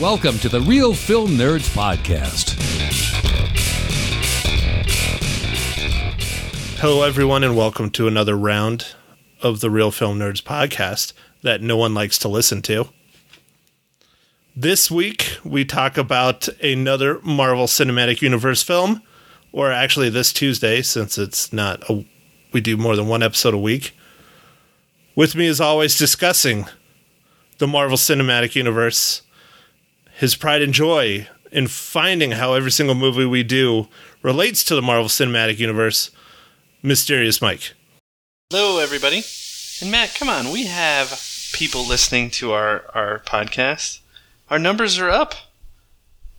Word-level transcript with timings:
Welcome 0.00 0.38
to 0.38 0.48
the 0.48 0.62
Real 0.62 0.94
Film 0.94 1.32
Nerds 1.32 1.68
Podcast. 1.76 2.56
Hello, 6.78 7.02
everyone, 7.02 7.44
and 7.44 7.54
welcome 7.54 7.90
to 7.90 8.08
another 8.08 8.34
round 8.34 8.94
of 9.42 9.60
the 9.60 9.68
Real 9.68 9.90
Film 9.90 10.18
Nerds 10.18 10.42
podcast 10.42 11.12
that 11.42 11.60
no 11.60 11.76
one 11.76 11.92
likes 11.92 12.16
to 12.20 12.28
listen 12.28 12.62
to. 12.62 12.88
This 14.56 14.90
week, 14.90 15.36
we 15.44 15.66
talk 15.66 15.98
about 15.98 16.48
another 16.62 17.20
Marvel 17.20 17.66
Cinematic 17.66 18.22
Universe 18.22 18.62
film, 18.62 19.02
or 19.52 19.70
actually 19.70 20.08
this 20.08 20.32
Tuesday, 20.32 20.80
since 20.80 21.18
it's 21.18 21.52
not 21.52 21.82
a, 21.90 22.06
we 22.52 22.62
do 22.62 22.78
more 22.78 22.96
than 22.96 23.06
one 23.06 23.22
episode 23.22 23.52
a 23.52 23.58
week. 23.58 23.94
With 25.14 25.34
me, 25.34 25.46
as 25.46 25.60
always, 25.60 25.98
discussing 25.98 26.64
the 27.58 27.68
Marvel 27.68 27.98
Cinematic 27.98 28.54
Universe, 28.54 29.20
his 30.20 30.34
pride 30.34 30.60
and 30.60 30.74
joy 30.74 31.26
in 31.50 31.66
finding 31.66 32.32
how 32.32 32.52
every 32.52 32.70
single 32.70 32.94
movie 32.94 33.24
we 33.24 33.42
do 33.42 33.88
relates 34.20 34.62
to 34.62 34.74
the 34.74 34.82
Marvel 34.82 35.08
Cinematic 35.08 35.58
Universe, 35.58 36.10
Mysterious 36.82 37.40
Mike. 37.40 37.72
Hello, 38.50 38.78
everybody. 38.80 39.22
And 39.80 39.90
Matt, 39.90 40.14
come 40.14 40.28
on, 40.28 40.52
we 40.52 40.66
have 40.66 41.18
people 41.54 41.86
listening 41.88 42.28
to 42.32 42.52
our, 42.52 42.84
our 42.94 43.20
podcast. 43.20 44.00
Our 44.50 44.58
numbers 44.58 44.98
are 44.98 45.08
up. 45.08 45.34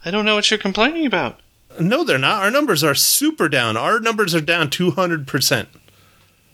I 0.06 0.12
don't 0.12 0.26
know 0.26 0.36
what 0.36 0.52
you're 0.52 0.60
complaining 0.60 1.08
about. 1.08 1.40
No, 1.80 2.04
they're 2.04 2.20
not. 2.20 2.44
Our 2.44 2.52
numbers 2.52 2.84
are 2.84 2.94
super 2.94 3.50
down. 3.50 3.78
Our 3.78 4.00
numbers 4.00 4.36
are 4.36 4.42
down 4.42 4.70
200%. 4.70 5.66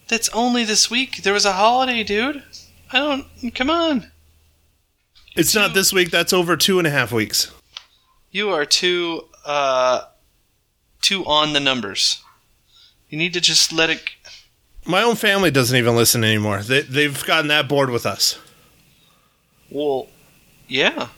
That's 0.08 0.30
only 0.30 0.64
this 0.64 0.90
week. 0.90 1.24
There 1.24 1.34
was 1.34 1.44
a 1.44 1.52
holiday, 1.52 2.04
dude. 2.04 2.42
I 2.90 2.98
don't. 3.00 3.54
Come 3.54 3.68
on. 3.68 4.10
It's 5.36 5.54
not 5.54 5.74
this 5.74 5.92
week. 5.92 6.10
That's 6.10 6.32
over 6.32 6.56
two 6.56 6.78
and 6.78 6.86
a 6.86 6.90
half 6.90 7.12
weeks. 7.12 7.52
You 8.30 8.50
are 8.50 8.64
too, 8.64 9.24
uh, 9.44 10.02
too 11.00 11.24
on 11.24 11.52
the 11.52 11.60
numbers. 11.60 12.22
You 13.08 13.18
need 13.18 13.32
to 13.34 13.40
just 13.40 13.72
let 13.72 13.90
it. 13.90 14.02
My 14.84 15.02
own 15.02 15.16
family 15.16 15.50
doesn't 15.50 15.76
even 15.76 15.96
listen 15.96 16.24
anymore. 16.24 16.60
They, 16.60 16.82
they've 16.82 17.24
gotten 17.24 17.48
that 17.48 17.68
bored 17.68 17.90
with 17.90 18.06
us. 18.06 18.38
Well, 19.70 20.08
yeah. 20.66 21.08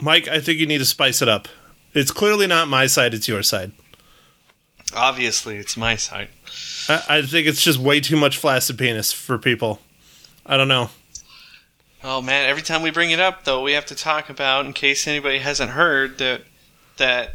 Mike, 0.00 0.28
I 0.28 0.40
think 0.40 0.58
you 0.58 0.66
need 0.66 0.78
to 0.78 0.84
spice 0.84 1.20
it 1.22 1.28
up. 1.28 1.48
It's 1.94 2.10
clearly 2.10 2.46
not 2.46 2.68
my 2.68 2.86
side, 2.86 3.14
it's 3.14 3.28
your 3.28 3.42
side. 3.42 3.72
Obviously, 4.94 5.56
it's 5.56 5.76
my 5.76 5.96
side. 5.96 6.28
I, 6.88 7.18
I 7.18 7.22
think 7.22 7.46
it's 7.46 7.62
just 7.62 7.78
way 7.78 8.00
too 8.00 8.16
much 8.16 8.38
flaccid 8.38 8.78
penis 8.78 9.12
for 9.12 9.36
people. 9.38 9.80
I 10.46 10.56
don't 10.56 10.68
know. 10.68 10.90
Oh 12.02 12.22
man! 12.22 12.48
Every 12.48 12.62
time 12.62 12.82
we 12.82 12.90
bring 12.90 13.10
it 13.10 13.18
up, 13.18 13.44
though, 13.44 13.62
we 13.62 13.72
have 13.72 13.86
to 13.86 13.94
talk 13.94 14.30
about, 14.30 14.66
in 14.66 14.72
case 14.72 15.06
anybody 15.08 15.38
hasn't 15.38 15.72
heard, 15.72 16.18
that 16.18 16.42
that 16.96 17.34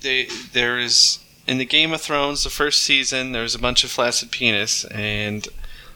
they, 0.00 0.26
there 0.52 0.78
is 0.78 1.20
in 1.46 1.58
the 1.58 1.64
Game 1.64 1.92
of 1.92 2.00
Thrones, 2.00 2.42
the 2.42 2.50
first 2.50 2.82
season, 2.82 3.32
there 3.32 3.42
was 3.42 3.54
a 3.54 3.60
bunch 3.60 3.84
of 3.84 3.90
flaccid 3.90 4.32
penis, 4.32 4.84
and 4.86 5.46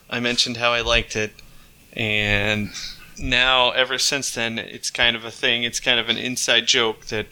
I 0.09 0.21
mentioned 0.21 0.59
how 0.59 0.73
I 0.73 0.83
liked 0.83 1.17
it, 1.17 1.33
and 1.93 2.71
now 3.19 3.71
ever 3.71 3.99
since 3.99 4.31
then, 4.33 4.59
it's 4.59 4.91
kind 4.91 5.17
of 5.17 5.25
a 5.25 5.31
thing. 5.33 5.65
It's 5.65 5.81
kind 5.81 5.99
of 5.99 6.09
an 6.09 6.17
inside 6.17 6.67
joke 6.67 7.07
that 7.07 7.27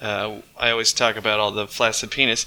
uh, 0.00 0.36
I 0.56 0.70
always 0.70 0.92
talk 0.92 1.16
about 1.16 1.40
all 1.40 1.50
the 1.50 1.66
flaccid 1.66 2.12
penis, 2.12 2.46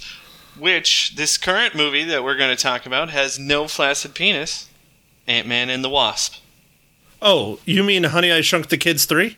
which 0.57 1.15
this 1.17 1.37
current 1.37 1.75
movie 1.75 2.05
that 2.05 2.23
we're 2.23 2.37
going 2.37 2.55
to 2.55 2.61
talk 2.61 2.85
about 2.85 3.09
has 3.09 3.37
no 3.37 3.67
flaccid 3.67 4.15
penis. 4.15 4.69
Ant 5.27 5.47
Man 5.47 5.69
and 5.69 5.83
the 5.83 5.89
Wasp. 5.89 6.42
Oh, 7.25 7.59
you 7.65 7.83
mean 7.83 8.03
Honey 8.03 8.31
I 8.33 8.41
Shrunk 8.41 8.67
the 8.67 8.77
Kids 8.77 9.05
3? 9.05 9.37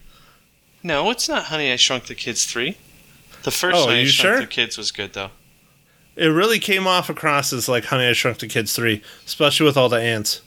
No, 0.81 1.09
it's 1.12 1.29
not 1.29 1.46
Honey 1.46 1.72
I 1.72 1.75
Shrunk 1.75 2.06
the 2.07 2.16
Kids 2.16 2.46
3. 2.46 2.75
The 3.44 3.51
first 3.51 3.78
Oh, 3.78 3.85
Honey 3.88 4.01
I 4.01 4.06
Shrunk 4.06 4.38
sure? 4.38 4.41
the 4.41 4.47
Kids 4.47 4.78
was 4.78 4.91
good, 4.91 5.13
though. 5.13 5.29
It 6.16 6.28
really 6.28 6.59
came 6.59 6.88
off 6.88 7.09
across 7.09 7.53
as 7.53 7.69
like 7.69 7.85
Honey 7.85 8.07
I 8.07 8.13
Shrunk 8.13 8.40
the 8.40 8.47
Kids 8.47 8.75
3, 8.75 9.01
especially 9.25 9.66
with 9.68 9.78
all 9.78 9.88
the 9.90 10.01
ants. 10.01 10.41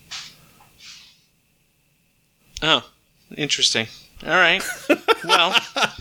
Oh, 2.62 2.84
interesting. 3.36 3.86
All 4.26 4.30
right. 4.30 4.62
well, 5.24 5.54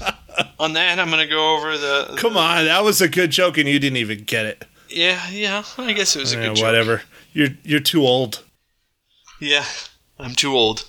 on 0.59 0.73
that, 0.73 0.97
I'm 0.99 1.09
going 1.11 1.19
to 1.27 1.31
go 1.31 1.55
over 1.55 1.77
the. 1.77 2.15
Come 2.17 2.35
on, 2.35 2.65
that 2.65 2.83
was 2.83 2.99
a 3.01 3.07
good 3.07 3.29
joke 3.29 3.57
and 3.57 3.69
you 3.69 3.77
didn't 3.79 3.97
even 3.97 4.23
get 4.23 4.45
it. 4.47 4.65
Yeah, 4.89 5.29
yeah. 5.29 5.63
I 5.77 5.93
guess 5.93 6.15
it 6.15 6.19
was 6.19 6.33
a 6.33 6.37
Yeah, 6.37 6.47
good 6.47 6.55
joke. 6.57 6.65
whatever. 6.65 7.01
You're 7.33 7.49
you're 7.63 7.79
too 7.79 8.01
old. 8.01 8.43
Yeah, 9.39 9.65
I'm 10.17 10.33
too 10.33 10.55
old. 10.55 10.85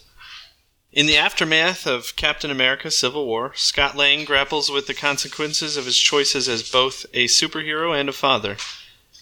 In 0.98 1.06
the 1.06 1.16
aftermath 1.16 1.86
of 1.86 2.16
Captain 2.16 2.50
America 2.50 2.90
Civil 2.90 3.24
War, 3.24 3.52
Scott 3.54 3.96
Lang 3.96 4.24
grapples 4.24 4.68
with 4.68 4.88
the 4.88 4.94
consequences 4.94 5.76
of 5.76 5.84
his 5.84 5.96
choices 5.96 6.48
as 6.48 6.68
both 6.68 7.06
a 7.14 7.26
superhero 7.26 7.96
and 7.96 8.08
a 8.08 8.12
father. 8.12 8.56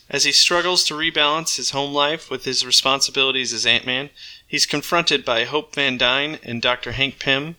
As 0.09 0.25
he 0.25 0.33
struggles 0.33 0.85
to 0.85 0.95
rebalance 0.95 1.57
his 1.57 1.73
home 1.73 1.93
life 1.93 2.31
with 2.31 2.47
his 2.47 2.65
responsibilities 2.65 3.53
as 3.53 3.67
Ant 3.67 3.85
Man, 3.85 4.09
he's 4.47 4.65
confronted 4.65 5.23
by 5.23 5.45
Hope 5.45 5.75
Van 5.75 5.99
Dyne 5.99 6.39
and 6.43 6.63
Dr. 6.63 6.93
Hank 6.93 7.19
Pym 7.19 7.57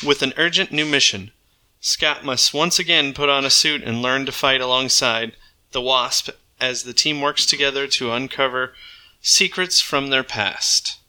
with 0.00 0.22
an 0.22 0.32
urgent 0.36 0.70
new 0.70 0.86
mission. 0.86 1.32
Scott 1.80 2.24
must 2.24 2.54
once 2.54 2.78
again 2.78 3.12
put 3.12 3.28
on 3.28 3.44
a 3.44 3.50
suit 3.50 3.82
and 3.82 4.00
learn 4.00 4.26
to 4.26 4.30
fight 4.30 4.60
alongside 4.60 5.34
the 5.72 5.82
Wasp 5.82 6.28
as 6.60 6.84
the 6.84 6.94
team 6.94 7.20
works 7.20 7.44
together 7.44 7.88
to 7.88 8.12
uncover 8.12 8.74
secrets 9.20 9.80
from 9.80 10.10
their 10.10 10.22
past. 10.22 11.00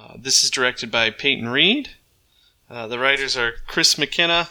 Uh, 0.00 0.14
this 0.16 0.42
is 0.42 0.50
directed 0.50 0.90
by 0.90 1.10
Peyton 1.10 1.48
Reed. 1.48 1.90
Uh, 2.70 2.86
the 2.86 2.98
writers 2.98 3.36
are 3.36 3.52
Chris 3.66 3.98
McKenna, 3.98 4.48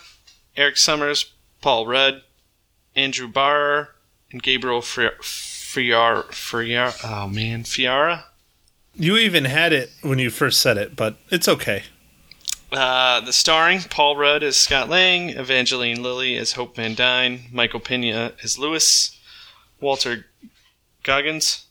Erik 0.56 0.78
Sommers, 0.78 1.32
Paul 1.62 1.88
Rudd, 1.88 2.22
Andrew 2.96 3.28
Barr, 3.28 3.96
and 4.32 4.44
Gabriel 4.44 4.82
Friar. 4.82 5.16
Friar, 5.22 6.24
Friar 6.32 6.94
oh 7.04 7.28
man, 7.28 7.64
Fiara. 7.64 8.24
You 8.96 9.18
even 9.18 9.46
had 9.46 9.72
it 9.72 9.92
when 10.02 10.18
you 10.18 10.32
first 10.32 10.60
said 10.60 10.78
it, 10.78 10.96
but 10.96 11.18
it's 11.30 11.48
okay. 11.48 11.84
Uh, 12.72 13.22
the 13.22 13.32
starring 13.32 13.82
Paul 13.82 14.18
Rudd 14.18 14.44
as 14.44 14.58
Scott 14.58 14.90
Lang, 14.90 15.30
Evangeline 15.30 16.02
Lilly 16.02 16.38
as 16.38 16.54
Hope 16.54 16.76
Van 16.76 16.96
Dyne, 16.96 17.42
Michael 17.52 17.80
Pena 17.80 18.34
as 18.44 18.58
Lewis, 18.58 19.18
Walter 19.80 20.26
Goggins, 21.04 21.66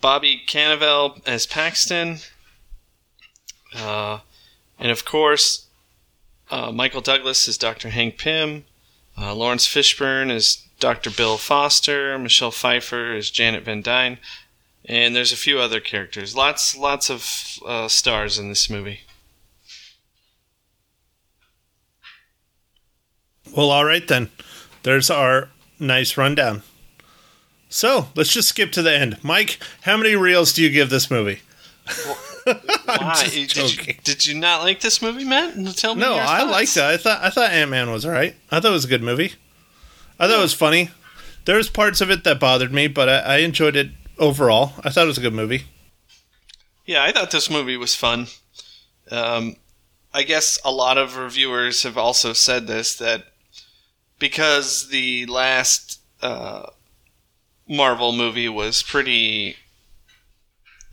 Bobby 0.00 0.42
Cannavale 0.46 1.20
as 1.26 1.46
Paxton, 1.46 2.18
uh, 3.74 4.20
and 4.78 4.90
of 4.90 5.04
course, 5.04 5.66
uh, 6.50 6.70
Michael 6.70 7.00
Douglas 7.00 7.48
is 7.48 7.58
Dr. 7.58 7.90
Hank 7.90 8.18
Pym, 8.18 8.64
uh, 9.18 9.34
Laurence 9.34 9.66
Fishburne 9.66 10.30
is 10.30 10.62
Dr. 10.78 11.10
Bill 11.10 11.38
Foster, 11.38 12.18
Michelle 12.18 12.50
Pfeiffer 12.50 13.14
is 13.14 13.30
Janet 13.30 13.64
Van 13.64 13.80
Dyne, 13.82 14.18
and 14.84 15.16
there's 15.16 15.32
a 15.32 15.36
few 15.36 15.58
other 15.58 15.80
characters. 15.80 16.36
Lots, 16.36 16.76
lots 16.76 17.10
of 17.10 17.58
uh, 17.66 17.88
stars 17.88 18.38
in 18.38 18.48
this 18.48 18.70
movie. 18.70 19.00
Well, 23.56 23.70
all 23.70 23.84
right 23.84 24.06
then. 24.06 24.30
There's 24.82 25.10
our 25.10 25.48
nice 25.80 26.16
rundown. 26.16 26.62
So 27.68 28.08
let's 28.14 28.32
just 28.32 28.48
skip 28.48 28.72
to 28.72 28.82
the 28.82 28.96
end. 28.96 29.18
Mike, 29.22 29.58
how 29.82 29.96
many 29.96 30.14
reels 30.14 30.52
do 30.52 30.62
you 30.62 30.70
give 30.70 30.90
this 30.90 31.10
movie? 31.10 31.40
Why? 32.44 33.14
just 33.14 33.54
did, 33.54 33.86
you, 33.86 33.94
did 34.04 34.26
you 34.26 34.34
not 34.34 34.62
like 34.62 34.80
this 34.80 35.02
movie, 35.02 35.24
Matt? 35.24 35.54
Tell 35.76 35.94
me. 35.94 36.00
No, 36.00 36.14
I 36.14 36.44
liked 36.44 36.76
it. 36.76 36.82
I 36.82 36.96
thought 36.96 37.22
I 37.22 37.30
thought 37.30 37.50
Ant 37.50 37.70
Man 37.70 37.90
was 37.90 38.06
all 38.06 38.12
right. 38.12 38.34
I 38.50 38.60
thought 38.60 38.70
it 38.70 38.74
was 38.74 38.84
a 38.84 38.88
good 38.88 39.02
movie. 39.02 39.32
I 40.18 40.26
thought 40.28 40.38
it 40.38 40.42
was 40.42 40.54
funny. 40.54 40.90
There 41.44 41.56
was 41.56 41.68
parts 41.68 42.00
of 42.00 42.10
it 42.10 42.24
that 42.24 42.40
bothered 42.40 42.72
me, 42.72 42.86
but 42.88 43.08
I, 43.08 43.18
I 43.18 43.36
enjoyed 43.38 43.76
it 43.76 43.90
overall. 44.18 44.72
I 44.82 44.90
thought 44.90 45.04
it 45.04 45.08
was 45.08 45.18
a 45.18 45.22
good 45.22 45.34
movie. 45.34 45.64
Yeah, 46.84 47.02
I 47.02 47.12
thought 47.12 47.30
this 47.30 47.50
movie 47.50 47.76
was 47.76 47.94
fun. 47.94 48.26
Um, 49.10 49.56
I 50.14 50.22
guess 50.22 50.58
a 50.64 50.70
lot 50.70 50.98
of 50.98 51.16
reviewers 51.16 51.82
have 51.82 51.98
also 51.98 52.32
said 52.32 52.66
this 52.66 52.94
that 52.96 53.24
because 54.18 54.88
the 54.88 55.26
last 55.26 56.00
uh, 56.22 56.66
Marvel 57.68 58.12
movie 58.12 58.48
was 58.48 58.82
pretty 58.82 59.56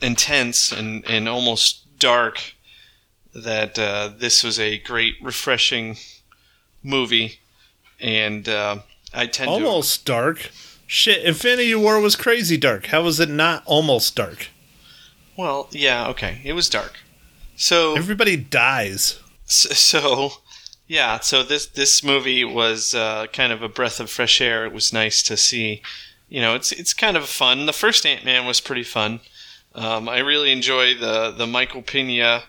intense 0.01 0.71
and, 0.71 1.05
and 1.07 1.29
almost 1.29 1.99
dark, 1.99 2.53
that 3.33 3.77
uh, 3.79 4.11
this 4.17 4.43
was 4.43 4.59
a 4.59 4.79
great, 4.79 5.15
refreshing 5.21 5.97
movie. 6.83 7.39
And 7.99 8.47
uh, 8.49 8.79
I 9.13 9.27
tend 9.27 9.47
to. 9.49 9.53
Almost 9.53 10.05
dark. 10.05 10.51
Shit, 10.85 11.23
Infinity 11.23 11.73
War 11.75 11.99
was 11.99 12.15
crazy 12.15 12.57
dark. 12.57 12.87
How 12.87 13.01
was 13.01 13.19
it 13.19 13.29
not 13.29 13.63
almost 13.65 14.15
dark? 14.15 14.49
Well, 15.37 15.67
yeah, 15.71 16.07
okay. 16.09 16.41
It 16.43 16.53
was 16.53 16.69
dark. 16.69 16.99
So 17.55 17.95
Everybody 17.95 18.35
dies. 18.37 19.19
S- 19.45 19.77
so 19.77 20.31
yeah 20.87 21.19
so 21.19 21.43
this 21.43 21.65
this 21.65 22.03
movie 22.03 22.43
was 22.43 22.93
uh, 22.93 23.27
kind 23.33 23.51
of 23.53 23.61
a 23.61 23.69
breath 23.69 23.99
of 23.99 24.09
fresh 24.09 24.41
air 24.41 24.65
it 24.65 24.73
was 24.73 24.91
nice 24.93 25.23
to 25.23 25.37
see 25.37 25.81
you 26.33 26.41
know 26.41 26.55
it's 26.55 26.71
it's 26.71 26.93
kind 26.93 27.15
of 27.15 27.25
fun 27.25 27.65
the 27.65 27.73
first 27.73 28.05
ant-man 28.05 28.45
was 28.45 28.59
pretty 28.59 28.83
fun 28.83 29.19
um, 29.75 30.09
i 30.09 30.17
really 30.17 30.51
enjoy 30.51 30.93
the 30.95 31.31
the 31.37 31.47
michael 31.47 31.81
pena 31.81 32.43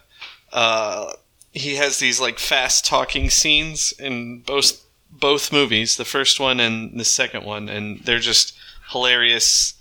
uh, 0.53 1.13
he 1.53 1.75
has 1.75 1.99
these 1.99 2.21
like 2.21 2.39
fast 2.39 2.85
talking 2.85 3.29
scenes 3.29 3.93
in 3.99 4.41
both 4.41 4.85
both 5.11 5.53
movies, 5.53 5.97
the 5.97 6.05
first 6.05 6.41
one 6.41 6.61
and 6.61 6.99
the 6.99 7.05
second 7.05 7.45
one, 7.45 7.69
and 7.69 8.01
they're 8.01 8.19
just 8.19 8.55
hilarious. 8.91 9.75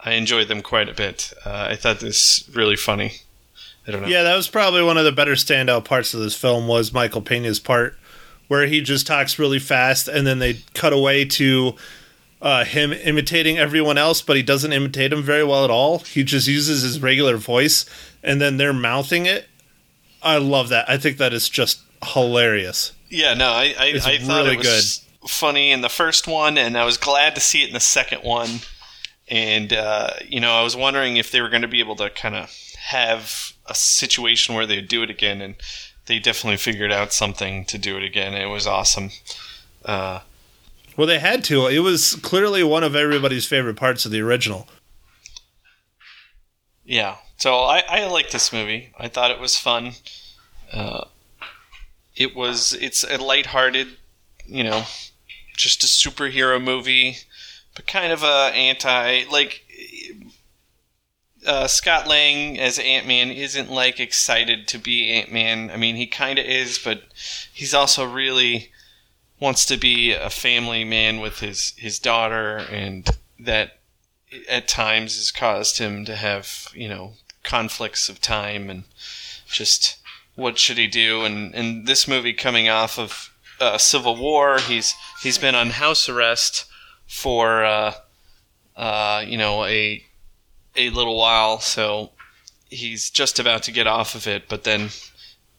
I 0.00 0.12
enjoyed 0.12 0.48
them 0.48 0.62
quite 0.62 0.88
a 0.88 0.94
bit. 0.94 1.32
Uh, 1.44 1.68
I 1.70 1.76
thought 1.76 2.00
this 2.00 2.48
really 2.52 2.76
funny. 2.76 3.12
I 3.86 3.92
don't 3.92 4.02
know. 4.02 4.08
Yeah, 4.08 4.22
that 4.22 4.36
was 4.36 4.48
probably 4.48 4.82
one 4.82 4.98
of 4.98 5.04
the 5.04 5.12
better 5.12 5.32
standout 5.32 5.84
parts 5.84 6.14
of 6.14 6.20
this 6.20 6.36
film 6.36 6.66
was 6.66 6.92
Michael 6.92 7.22
Pena's 7.22 7.60
part, 7.60 7.96
where 8.48 8.66
he 8.66 8.80
just 8.80 9.06
talks 9.06 9.38
really 9.38 9.58
fast, 9.58 10.08
and 10.08 10.26
then 10.26 10.38
they 10.38 10.54
cut 10.74 10.92
away 10.92 11.24
to 11.26 11.76
uh, 12.44 12.62
him 12.62 12.92
imitating 12.92 13.58
everyone 13.58 13.96
else, 13.96 14.20
but 14.20 14.36
he 14.36 14.42
doesn't 14.42 14.74
imitate 14.74 15.10
them 15.10 15.22
very 15.22 15.42
well 15.42 15.64
at 15.64 15.70
all. 15.70 16.00
He 16.00 16.22
just 16.22 16.46
uses 16.46 16.82
his 16.82 17.00
regular 17.00 17.38
voice, 17.38 17.86
and 18.22 18.38
then 18.38 18.58
they're 18.58 18.74
mouthing 18.74 19.24
it. 19.24 19.48
I 20.22 20.36
love 20.36 20.68
that. 20.68 20.88
I 20.88 20.98
think 20.98 21.16
that 21.16 21.32
is 21.32 21.48
just 21.48 21.80
hilarious. 22.02 22.92
Yeah, 23.08 23.32
no, 23.32 23.48
I 23.48 23.74
I, 23.78 23.86
It's 23.86 24.06
I 24.06 24.18
thought 24.18 24.44
really 24.44 24.56
it 24.56 24.58
was 24.58 25.06
funny 25.26 25.72
in 25.72 25.80
the 25.80 25.88
first 25.88 26.28
one, 26.28 26.58
and 26.58 26.76
I 26.76 26.84
was 26.84 26.98
glad 26.98 27.34
to 27.34 27.40
see 27.40 27.62
it 27.62 27.68
in 27.68 27.74
the 27.74 27.80
second 27.80 28.22
one. 28.22 28.60
And 29.26 29.72
uh, 29.72 30.10
you 30.28 30.38
know, 30.38 30.52
I 30.52 30.62
was 30.62 30.76
wondering 30.76 31.16
if 31.16 31.30
they 31.30 31.40
were 31.40 31.48
going 31.48 31.62
to 31.62 31.68
be 31.68 31.80
able 31.80 31.96
to 31.96 32.10
kind 32.10 32.34
of 32.34 32.54
have 32.88 33.54
a 33.64 33.74
situation 33.74 34.54
where 34.54 34.66
they'd 34.66 34.86
do 34.86 35.02
it 35.02 35.08
again, 35.08 35.40
and 35.40 35.54
they 36.04 36.18
definitely 36.18 36.58
figured 36.58 36.92
out 36.92 37.14
something 37.14 37.64
to 37.64 37.78
do 37.78 37.96
it 37.96 38.02
again. 38.02 38.34
It 38.34 38.50
was 38.50 38.66
awesome. 38.66 39.12
Uh, 39.82 40.20
Well, 40.96 41.06
they 41.06 41.18
had 41.18 41.42
to. 41.44 41.66
It 41.66 41.80
was 41.80 42.14
clearly 42.16 42.62
one 42.62 42.84
of 42.84 42.94
everybody's 42.94 43.46
favorite 43.46 43.76
parts 43.76 44.04
of 44.04 44.12
the 44.12 44.20
original. 44.20 44.68
yeah, 46.84 47.16
so 47.36 47.56
I 47.56 47.82
I 47.88 48.22
this 48.30 48.52
movie. 48.52 48.92
I 48.98 49.08
thought 49.08 49.30
it 49.30 49.40
was 49.40 49.58
fun. 49.58 49.92
Uh, 50.72 51.04
it 52.16 52.34
was 52.34 52.72
it's 52.74 53.04
a 53.04 53.18
lighthearted, 53.18 53.88
you 54.46 54.62
know, 54.62 54.84
just 55.56 55.82
a 55.82 55.86
superhero 55.86 56.62
movie, 56.62 57.16
but 57.74 57.86
kind 57.86 58.12
of 58.12 58.22
a 58.22 58.52
anti 58.54 59.24
like. 59.30 59.62
Uh, 61.46 61.66
Scott 61.66 62.06
Lang 62.06 62.58
as 62.58 62.78
Ant 62.78 63.06
Man 63.06 63.30
isn't 63.30 63.70
like 63.70 64.00
excited 64.00 64.66
to 64.68 64.78
be 64.78 65.10
Ant 65.12 65.30
Man. 65.30 65.70
I 65.70 65.76
mean, 65.76 65.94
he 65.94 66.06
kind 66.06 66.38
of 66.38 66.46
is, 66.46 66.78
but 66.78 67.02
he's 67.52 67.74
also 67.74 68.06
really 68.06 68.70
wants 69.40 69.66
to 69.66 69.76
be 69.76 70.12
a 70.12 70.30
family 70.30 70.84
man 70.84 71.20
with 71.20 71.40
his 71.40 71.72
his 71.76 71.98
daughter, 71.98 72.58
and 72.58 73.08
that 73.38 73.78
at 74.48 74.66
times 74.66 75.16
has 75.16 75.30
caused 75.30 75.78
him 75.78 76.04
to 76.04 76.16
have 76.16 76.68
you 76.74 76.88
know 76.88 77.14
conflicts 77.42 78.08
of 78.08 78.20
time 78.20 78.70
and 78.70 78.84
just 79.46 79.98
what 80.34 80.58
should 80.58 80.78
he 80.78 80.86
do? 80.86 81.24
And 81.24 81.54
and 81.54 81.86
this 81.86 82.08
movie 82.08 82.32
coming 82.32 82.68
off 82.68 82.98
of 82.98 83.32
uh, 83.60 83.78
Civil 83.78 84.16
War, 84.16 84.58
he's 84.58 84.94
he's 85.22 85.38
been 85.38 85.54
on 85.54 85.70
house 85.70 86.08
arrest 86.08 86.66
for 87.06 87.64
uh, 87.64 87.94
uh, 88.76 89.24
you 89.26 89.38
know 89.38 89.64
a 89.64 90.04
a 90.76 90.90
little 90.90 91.16
while, 91.16 91.60
so 91.60 92.10
he's 92.68 93.10
just 93.10 93.38
about 93.38 93.62
to 93.64 93.72
get 93.72 93.86
off 93.86 94.14
of 94.14 94.26
it. 94.26 94.48
But 94.48 94.64
then, 94.64 94.90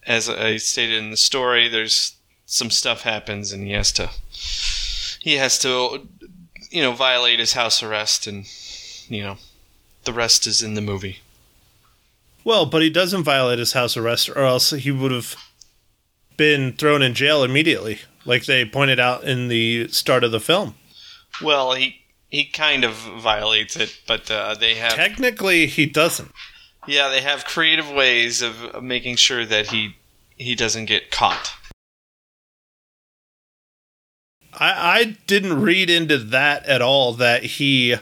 as 0.06 0.28
I 0.28 0.58
stated 0.58 0.98
in 0.98 1.10
the 1.10 1.16
story, 1.16 1.68
there's 1.68 2.15
some 2.46 2.70
stuff 2.70 3.02
happens, 3.02 3.52
and 3.52 3.66
he 3.66 3.72
has 3.72 3.92
to 3.92 4.10
he 5.20 5.34
has 5.34 5.58
to 5.60 6.08
you 6.70 6.82
know 6.82 6.92
violate 6.92 7.38
his 7.38 7.52
house 7.52 7.82
arrest, 7.82 8.26
and 8.26 8.46
you 9.08 9.22
know 9.22 9.36
the 10.04 10.12
rest 10.12 10.46
is 10.46 10.62
in 10.62 10.74
the 10.74 10.80
movie. 10.80 11.18
Well, 12.44 12.64
but 12.64 12.80
he 12.82 12.90
doesn't 12.90 13.24
violate 13.24 13.58
his 13.58 13.72
house 13.72 13.96
arrest, 13.96 14.28
or 14.28 14.38
else 14.44 14.70
he 14.70 14.90
would 14.92 15.10
have 15.10 15.34
been 16.36 16.72
thrown 16.74 17.02
in 17.02 17.12
jail 17.14 17.42
immediately, 17.42 17.98
like 18.24 18.44
they 18.44 18.64
pointed 18.64 19.00
out 19.00 19.24
in 19.24 19.48
the 19.48 19.88
start 19.88 20.22
of 20.22 20.30
the 20.30 20.40
film. 20.40 20.74
Well, 21.42 21.74
he 21.74 22.02
he 22.30 22.44
kind 22.44 22.84
of 22.84 22.94
violates 22.94 23.76
it, 23.76 24.00
but 24.06 24.30
uh, 24.30 24.54
they 24.54 24.74
have 24.76 24.94
Technically, 24.94 25.66
he 25.66 25.86
doesn't. 25.86 26.30
yeah 26.86 27.08
they 27.08 27.20
have 27.22 27.44
creative 27.44 27.90
ways 27.90 28.42
of, 28.42 28.82
making 28.82 29.16
sure 29.16 29.44
that 29.44 29.68
he 29.68 29.96
he 30.36 30.54
doesn't 30.54 30.84
get 30.84 31.10
caught. 31.10 31.50
I, 34.56 35.00
I 35.00 35.04
didn't 35.26 35.60
read 35.60 35.90
into 35.90 36.18
that 36.18 36.66
at 36.66 36.82
all 36.82 37.12
that 37.14 37.42
he 37.42 37.96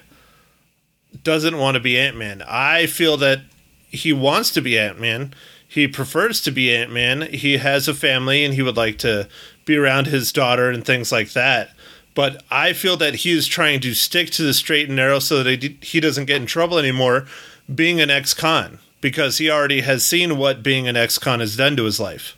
doesn't 1.23 1.59
want 1.59 1.75
to 1.77 1.81
be 1.81 1.99
Ant 1.99 2.17
Man. 2.17 2.43
I 2.47 2.87
feel 2.87 3.17
that 3.19 3.41
he 3.89 4.13
wants 4.13 4.51
to 4.53 4.61
be 4.61 4.79
Ant 4.79 5.01
Man. 5.01 5.35
He 5.67 5.89
prefers 5.89 6.41
to 6.43 6.51
be 6.51 6.75
Ant 6.75 6.93
Man. 6.93 7.23
He 7.23 7.59
has 7.59 7.89
a 7.89 7.95
family 7.95 8.45
and 8.45 8.55
he 8.55 8.63
would 8.63 8.77
like 8.77 8.99
to 8.99 9.29
be 9.65 9.77
around 9.77 10.07
his 10.07 10.33
daughter 10.33 10.71
and 10.71 10.85
things 10.85 11.11
like 11.11 11.33
that. 11.33 11.71
But 12.15 12.45
I 12.51 12.73
feel 12.73 12.97
that 12.99 13.17
he 13.17 13.33
is 13.33 13.47
trying 13.47 13.81
to 13.81 13.95
stick 13.95 14.31
to 14.31 14.43
the 14.43 14.55
straight 14.55 14.87
and 14.87 14.97
narrow 14.97 15.19
so 15.19 15.43
that 15.43 15.63
he, 15.63 15.79
he 15.83 16.01
doesn't 16.01 16.27
get 16.27 16.41
in 16.41 16.47
trouble 16.47 16.79
anymore 16.79 17.27
being 17.73 18.01
an 18.01 18.11
ex 18.11 18.35
con 18.35 18.79
because 19.01 19.39
he 19.39 19.51
already 19.51 19.81
has 19.81 20.05
seen 20.05 20.37
what 20.37 20.63
being 20.63 20.87
an 20.87 20.97
ex 20.97 21.19
con 21.19 21.41
has 21.41 21.57
done 21.57 21.77
to 21.77 21.85
his 21.85 21.99
life. 21.99 22.37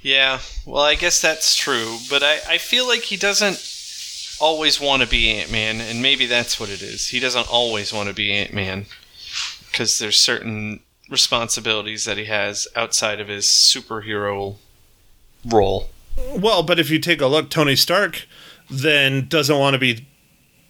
Yeah, 0.00 0.40
well, 0.64 0.82
I 0.82 0.94
guess 0.94 1.20
that's 1.20 1.56
true, 1.56 1.98
but 2.08 2.22
I, 2.22 2.38
I 2.48 2.58
feel 2.58 2.86
like 2.86 3.02
he 3.02 3.16
doesn't 3.16 3.58
always 4.40 4.80
want 4.80 5.02
to 5.02 5.08
be 5.08 5.30
Ant 5.30 5.50
Man, 5.50 5.80
and 5.80 6.00
maybe 6.00 6.26
that's 6.26 6.60
what 6.60 6.68
it 6.68 6.82
is. 6.82 7.08
He 7.08 7.20
doesn't 7.20 7.50
always 7.50 7.92
want 7.92 8.08
to 8.08 8.14
be 8.14 8.32
Ant 8.32 8.52
Man 8.52 8.86
because 9.70 9.98
there's 9.98 10.16
certain 10.16 10.80
responsibilities 11.10 12.04
that 12.04 12.18
he 12.18 12.26
has 12.26 12.68
outside 12.76 13.20
of 13.20 13.28
his 13.28 13.46
superhero 13.46 14.56
role. 15.44 15.88
Well, 16.34 16.62
but 16.62 16.78
if 16.78 16.90
you 16.90 16.98
take 16.98 17.20
a 17.20 17.26
look, 17.26 17.50
Tony 17.50 17.76
Stark 17.76 18.26
then 18.70 19.28
doesn't 19.28 19.58
want 19.58 19.74
to 19.74 19.78
be 19.78 20.06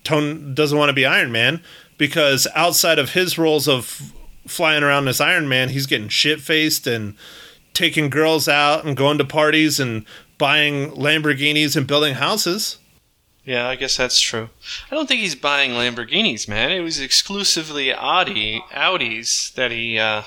Tony 0.05 0.55
doesn't 0.55 0.79
want 0.79 0.89
to 0.89 0.95
be 0.95 1.05
Iron 1.05 1.33
Man 1.33 1.63
because 1.97 2.47
outside 2.55 2.99
of 2.99 3.13
his 3.13 3.37
roles 3.37 3.67
of 3.69 4.13
flying 4.47 4.83
around 4.83 5.09
as 5.09 5.21
Iron 5.21 5.49
Man, 5.49 5.71
he's 5.71 5.87
getting 5.87 6.09
shit 6.09 6.41
faced 6.41 6.87
and 6.87 7.15
taking 7.79 8.11
girls 8.11 8.49
out 8.49 8.85
and 8.85 8.97
going 8.97 9.17
to 9.19 9.25
parties 9.25 9.79
and 9.81 10.05
buying 10.37 10.91
Lamborghinis 10.91 11.77
and 11.77 11.87
building 11.87 12.15
houses. 12.15 12.79
Yeah, 13.45 13.67
I 13.69 13.77
guess 13.77 13.97
that's 13.97 14.21
true. 14.21 14.51
I 14.91 14.95
don't 14.95 15.07
think 15.09 15.21
he's 15.23 15.35
buying 15.35 15.71
Lamborghinis, 15.71 16.47
man. 16.49 16.71
It 16.71 16.81
was 16.81 17.01
exclusively 17.01 17.93
Audi 17.95 18.61
Audis 18.73 19.55
that 19.55 19.71
he 19.71 19.99
uh, 19.99 20.23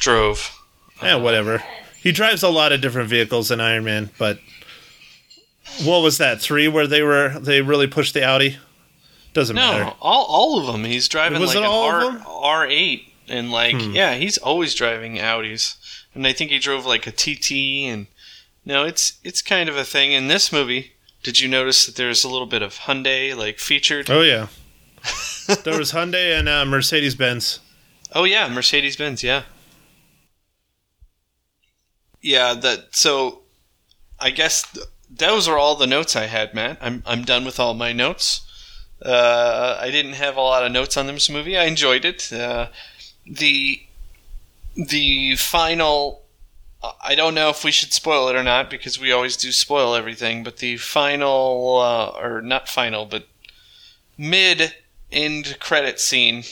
drove. 0.00 0.54
Yeah, 1.02 1.14
whatever. 1.16 1.62
He 2.02 2.12
drives 2.12 2.42
a 2.42 2.48
lot 2.50 2.72
of 2.72 2.80
different 2.82 3.08
vehicles 3.08 3.50
in 3.50 3.60
Iron 3.60 3.84
Man, 3.84 4.10
but 4.18 4.38
what 5.84 6.02
was 6.02 6.18
that 6.18 6.40
three 6.40 6.68
where 6.68 6.86
they 6.86 7.02
were 7.02 7.38
they 7.38 7.62
really 7.62 7.86
pushed 7.86 8.14
the 8.14 8.24
Audi? 8.24 8.58
Doesn't 9.32 9.56
No, 9.56 9.72
matter. 9.72 9.94
all 10.00 10.24
all 10.24 10.58
of 10.60 10.66
them. 10.66 10.84
He's 10.84 11.08
driving 11.08 11.40
Was 11.40 11.54
like 11.54 11.58
it 11.58 11.64
an 11.64 11.70
R 11.70 12.22
R 12.26 12.66
eight 12.66 13.12
and 13.28 13.50
like 13.50 13.80
Hmm. 13.80 13.92
yeah, 13.92 14.14
he's 14.14 14.38
always 14.38 14.74
driving 14.74 15.16
Audis. 15.16 15.76
And 16.14 16.26
I 16.26 16.32
think 16.32 16.50
he 16.50 16.58
drove 16.58 16.86
like 16.86 17.06
a 17.06 17.12
TT, 17.12 17.52
and 17.86 18.06
no, 18.64 18.84
it's 18.84 19.18
it's 19.22 19.42
kind 19.42 19.68
of 19.68 19.76
a 19.76 19.84
thing 19.84 20.12
in 20.12 20.28
this 20.28 20.52
movie. 20.52 20.92
Did 21.22 21.40
you 21.40 21.48
notice 21.48 21.86
that 21.86 21.96
there's 21.96 22.24
a 22.24 22.28
little 22.28 22.46
bit 22.46 22.62
of 22.62 22.80
Hyundai 22.80 23.36
like 23.36 23.58
featured? 23.58 24.10
Oh 24.10 24.22
yeah. 24.22 24.48
there 25.64 25.78
was 25.78 25.92
Hyundai 25.92 26.38
and 26.38 26.48
uh, 26.48 26.64
Mercedes 26.64 27.14
Benz. 27.14 27.60
Oh 28.14 28.24
yeah, 28.24 28.48
Mercedes 28.48 28.96
Benz, 28.96 29.22
yeah. 29.22 29.42
Yeah, 32.20 32.54
that 32.54 32.96
so 32.96 33.42
I 34.18 34.30
guess 34.30 34.70
th- 34.72 34.86
those 35.10 35.48
are 35.48 35.58
all 35.58 35.74
the 35.74 35.86
notes 35.86 36.16
I 36.16 36.26
had, 36.26 36.54
Matt. 36.54 36.78
I'm 36.80 37.02
I'm 37.06 37.24
done 37.24 37.44
with 37.44 37.60
all 37.60 37.74
my 37.74 37.92
notes. 37.92 38.42
Uh, 39.00 39.78
I 39.80 39.90
didn't 39.90 40.14
have 40.14 40.36
a 40.36 40.40
lot 40.40 40.64
of 40.64 40.72
notes 40.72 40.96
on 40.96 41.06
this 41.06 41.30
movie. 41.30 41.56
I 41.56 41.64
enjoyed 41.64 42.04
it. 42.04 42.32
Uh, 42.32 42.68
the 43.24 43.82
the 44.78 45.34
final 45.36 46.22
I 47.02 47.16
don't 47.16 47.34
know 47.34 47.48
if 47.50 47.64
we 47.64 47.72
should 47.72 47.92
spoil 47.92 48.28
it 48.28 48.36
or 48.36 48.44
not 48.44 48.70
because 48.70 49.00
we 49.00 49.10
always 49.10 49.36
do 49.36 49.50
spoil 49.50 49.96
everything, 49.96 50.44
but 50.44 50.58
the 50.58 50.76
final 50.76 51.78
uh, 51.80 52.10
or 52.20 52.40
not 52.40 52.68
final, 52.68 53.04
but 53.04 53.26
mid 54.16 54.74
end 55.10 55.56
credit 55.58 55.98
scene 55.98 56.44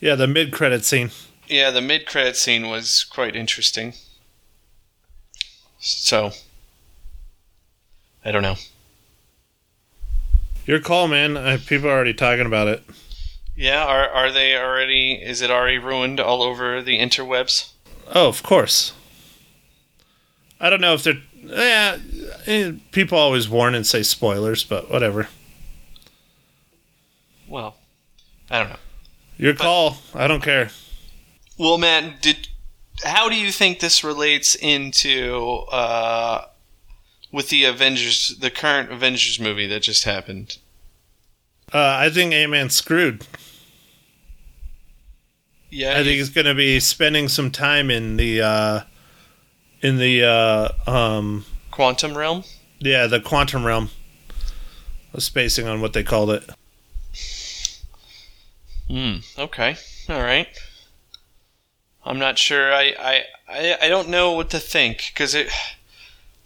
Yeah, 0.00 0.14
the 0.14 0.28
mid 0.28 0.52
credit 0.52 0.84
scene. 0.84 1.10
yeah, 1.48 1.70
the 1.72 1.80
mid 1.80 2.06
credit 2.06 2.36
scene 2.36 2.68
was 2.68 3.02
quite 3.02 3.34
interesting. 3.34 3.94
So, 5.80 6.30
I 8.24 8.30
don't 8.30 8.42
know. 8.42 8.54
Your 10.64 10.78
call, 10.78 11.08
man. 11.08 11.58
People 11.66 11.88
are 11.88 11.92
already 11.92 12.14
talking 12.14 12.46
about 12.46 12.68
it. 12.68 12.84
Yeah, 13.54 13.84
are 13.84 14.08
are 14.08 14.32
they 14.32 14.56
already? 14.56 15.12
Is 15.14 15.42
it 15.42 15.50
already 15.50 15.78
ruined 15.78 16.20
all 16.20 16.42
over 16.42 16.82
the 16.82 16.98
interwebs? 16.98 17.72
Oh, 18.14 18.28
of 18.28 18.42
course. 18.42 18.92
I 20.60 20.70
don't 20.70 20.80
know 20.80 20.94
if 20.94 21.02
they're. 21.02 21.22
Yeah, 21.44 21.98
eh, 22.46 22.72
people 22.92 23.18
always 23.18 23.48
warn 23.48 23.74
and 23.74 23.86
say 23.86 24.02
spoilers, 24.02 24.64
but 24.64 24.90
whatever. 24.90 25.28
Well, 27.48 27.76
I 28.50 28.60
don't 28.60 28.70
know. 28.70 28.78
Your 29.36 29.54
call. 29.54 29.98
I 30.14 30.28
don't 30.28 30.42
care. 30.42 30.70
Well, 31.58 31.78
man, 31.78 32.14
did 32.22 32.48
how 33.04 33.28
do 33.28 33.34
you 33.34 33.50
think 33.50 33.80
this 33.80 34.04
relates 34.04 34.54
into 34.54 35.64
uh, 35.70 36.46
with 37.32 37.48
the 37.48 37.64
Avengers, 37.64 38.36
the 38.40 38.50
current 38.50 38.92
Avengers 38.92 39.40
movie 39.40 39.66
that 39.66 39.82
just 39.82 40.04
happened? 40.04 40.58
Uh, 41.72 41.96
I 41.98 42.10
think 42.10 42.32
Ant 42.32 42.52
Man's 42.52 42.74
screwed. 42.74 43.26
Yeah, 45.74 45.92
I 45.92 46.04
think 46.04 46.18
he's 46.18 46.28
going 46.28 46.44
to 46.44 46.54
be 46.54 46.80
spending 46.80 47.28
some 47.28 47.50
time 47.50 47.90
in 47.90 48.18
the 48.18 48.42
uh, 48.42 48.80
in 49.80 49.96
the 49.96 50.22
uh, 50.22 50.68
um, 50.86 51.46
quantum 51.70 52.16
realm. 52.16 52.44
yeah 52.78 53.06
the 53.06 53.20
quantum 53.20 53.64
realm. 53.64 53.88
Spacing 55.16 55.66
on 55.66 55.80
what 55.80 55.94
they 55.94 56.02
called 56.02 56.30
it. 56.30 56.48
Hmm. 58.88 59.16
Okay. 59.38 59.76
All 60.10 60.20
right. 60.20 60.48
I'm 62.04 62.18
not 62.18 62.38
sure. 62.38 62.72
I 62.72 62.94
I 62.98 63.24
I, 63.48 63.76
I 63.82 63.88
don't 63.88 64.10
know 64.10 64.32
what 64.32 64.50
to 64.50 64.60
think 64.60 65.10
because 65.12 65.34
it 65.34 65.50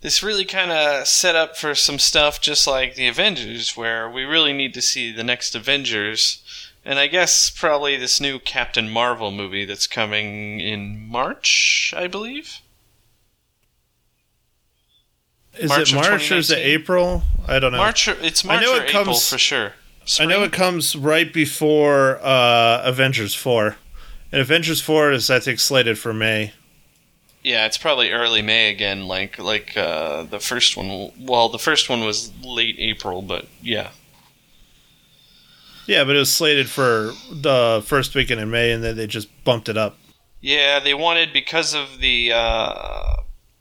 this 0.02 0.22
really 0.22 0.44
kind 0.44 0.70
of 0.70 1.08
set 1.08 1.34
up 1.34 1.56
for 1.56 1.74
some 1.74 1.98
stuff 1.98 2.40
just 2.40 2.64
like 2.66 2.94
the 2.94 3.08
Avengers, 3.08 3.76
where 3.76 4.08
we 4.08 4.22
really 4.22 4.52
need 4.52 4.72
to 4.74 4.82
see 4.82 5.10
the 5.10 5.24
next 5.24 5.56
Avengers, 5.56 6.42
and 6.86 6.98
I 7.00 7.08
guess 7.08 7.50
probably 7.50 7.96
this 7.96 8.20
new 8.20 8.38
Captain 8.38 8.88
Marvel 8.88 9.32
movie 9.32 9.64
that's 9.64 9.86
coming 9.88 10.60
in 10.60 11.08
March, 11.08 11.92
I 11.96 12.06
believe. 12.06 12.60
Is 15.58 15.68
March 15.70 15.92
it 15.92 15.96
March 15.96 16.30
or 16.30 16.36
is 16.36 16.50
it 16.50 16.58
April? 16.58 17.22
I 17.48 17.58
don't 17.58 17.72
know. 17.72 17.78
March. 17.78 18.06
Or, 18.08 18.12
it's 18.20 18.44
I 18.44 18.48
March 18.48 18.62
know 18.62 18.74
or 18.74 18.82
it 18.82 18.88
April 18.90 19.04
comes- 19.04 19.28
for 19.28 19.38
sure. 19.38 19.72
I 20.20 20.24
know 20.24 20.44
it 20.44 20.52
comes 20.52 20.94
right 20.94 21.32
before 21.32 22.20
uh, 22.22 22.82
Avengers 22.84 23.34
four, 23.34 23.74
and 24.30 24.40
Avengers 24.40 24.80
four 24.80 25.10
is 25.10 25.30
I 25.30 25.40
think 25.40 25.58
slated 25.58 25.98
for 25.98 26.12
May. 26.12 26.52
Yeah, 27.42 27.66
it's 27.66 27.76
probably 27.78 28.12
early 28.12 28.40
May 28.40 28.70
again, 28.70 29.08
like 29.08 29.36
like 29.40 29.76
uh, 29.76 30.22
the 30.22 30.38
first 30.38 30.76
one. 30.76 31.10
Well, 31.18 31.48
the 31.48 31.58
first 31.58 31.88
one 31.90 32.04
was 32.04 32.30
late 32.44 32.76
April, 32.78 33.20
but 33.20 33.46
yeah. 33.60 33.90
Yeah, 35.86 36.04
but 36.04 36.16
it 36.16 36.18
was 36.18 36.32
slated 36.32 36.68
for 36.68 37.12
the 37.30 37.82
first 37.86 38.14
weekend 38.14 38.40
in 38.40 38.50
May, 38.50 38.72
and 38.72 38.82
then 38.82 38.96
they 38.96 39.06
just 39.06 39.28
bumped 39.44 39.68
it 39.68 39.76
up. 39.76 39.96
Yeah, 40.40 40.80
they 40.80 40.94
wanted 40.94 41.32
because 41.32 41.74
of 41.74 42.00
the 42.00 42.32
uh, 42.32 43.16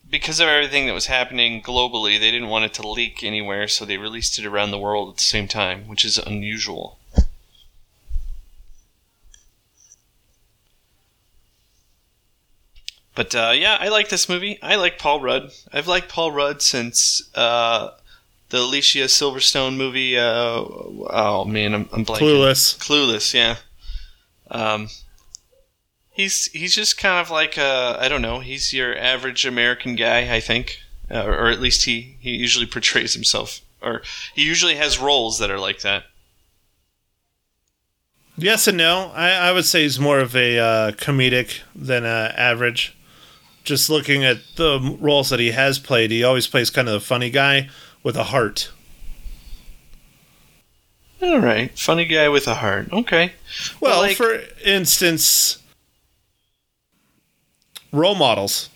because 0.09 0.39
of 0.39 0.47
everything 0.47 0.87
that 0.87 0.93
was 0.93 1.05
happening 1.05 1.61
globally, 1.61 2.19
they 2.19 2.31
didn't 2.31 2.49
want 2.49 2.65
it 2.65 2.73
to 2.75 2.87
leak 2.87 3.23
anywhere, 3.23 3.67
so 3.67 3.85
they 3.85 3.97
released 3.97 4.39
it 4.39 4.45
around 4.45 4.71
the 4.71 4.79
world 4.79 5.09
at 5.09 5.17
the 5.17 5.23
same 5.23 5.47
time, 5.47 5.87
which 5.87 6.03
is 6.03 6.17
unusual. 6.17 6.97
But 13.15 13.33
uh, 13.33 13.53
yeah, 13.55 13.77
I 13.79 13.87
like 13.87 14.09
this 14.09 14.27
movie. 14.27 14.59
I 14.61 14.75
like 14.75 14.99
Paul 14.99 15.21
Rudd. 15.21 15.51
I've 15.71 15.87
liked 15.87 16.09
Paul 16.09 16.31
Rudd 16.31 16.61
since 16.61 17.21
uh, 17.33 17.91
the 18.49 18.59
Alicia 18.59 19.05
Silverstone 19.05 19.77
movie. 19.77 20.17
Uh, 20.17 20.63
oh 20.63 21.45
man, 21.45 21.73
I'm, 21.73 21.89
I'm 21.91 22.05
blanking. 22.05 22.19
Clueless. 22.19 22.77
Clueless, 22.77 23.33
yeah. 23.33 23.57
Um, 24.49 24.89
he's 26.11 26.47
he's 26.47 26.75
just 26.75 26.97
kind 26.97 27.19
of 27.19 27.31
like 27.31 27.57
uh, 27.57 27.97
I 27.99 28.07
don't 28.07 28.21
know. 28.21 28.39
He's 28.39 28.73
your 28.73 28.97
average 28.97 29.45
American 29.45 29.95
guy, 29.95 30.33
I 30.33 30.39
think, 30.39 30.79
uh, 31.09 31.23
or, 31.23 31.33
or 31.33 31.49
at 31.49 31.59
least 31.59 31.85
he 31.85 32.17
he 32.19 32.31
usually 32.31 32.65
portrays 32.65 33.13
himself, 33.13 33.61
or 33.81 34.01
he 34.33 34.43
usually 34.43 34.75
has 34.75 34.99
roles 34.99 35.39
that 35.39 35.51
are 35.51 35.59
like 35.59 35.81
that. 35.81 36.03
Yes 38.37 38.67
and 38.67 38.77
no. 38.77 39.11
I, 39.15 39.29
I 39.31 39.51
would 39.53 39.63
say 39.63 39.83
he's 39.83 39.99
more 39.99 40.19
of 40.19 40.35
a 40.35 40.59
uh, 40.59 40.91
comedic 40.91 41.61
than 41.73 42.03
uh, 42.03 42.33
average. 42.35 42.95
Just 43.63 43.89
looking 43.89 44.23
at 44.23 44.37
the 44.57 44.97
roles 44.99 45.29
that 45.29 45.39
he 45.39 45.51
has 45.51 45.79
played, 45.79 46.11
he 46.11 46.23
always 46.23 46.45
plays 46.45 46.69
kind 46.69 46.87
of 46.87 46.93
the 46.93 46.99
funny 46.99 47.29
guy 47.29 47.69
with 48.05 48.15
a 48.15 48.25
heart. 48.25 48.71
All 51.23 51.39
right, 51.39 51.77
funny 51.77 52.05
guy 52.05 52.29
with 52.29 52.47
a 52.47 52.53
heart. 52.53 52.93
Okay. 52.93 53.33
Well, 53.81 54.01
like- 54.01 54.15
for 54.15 54.41
instance, 54.63 55.57
role 57.91 58.13
models. 58.15 58.69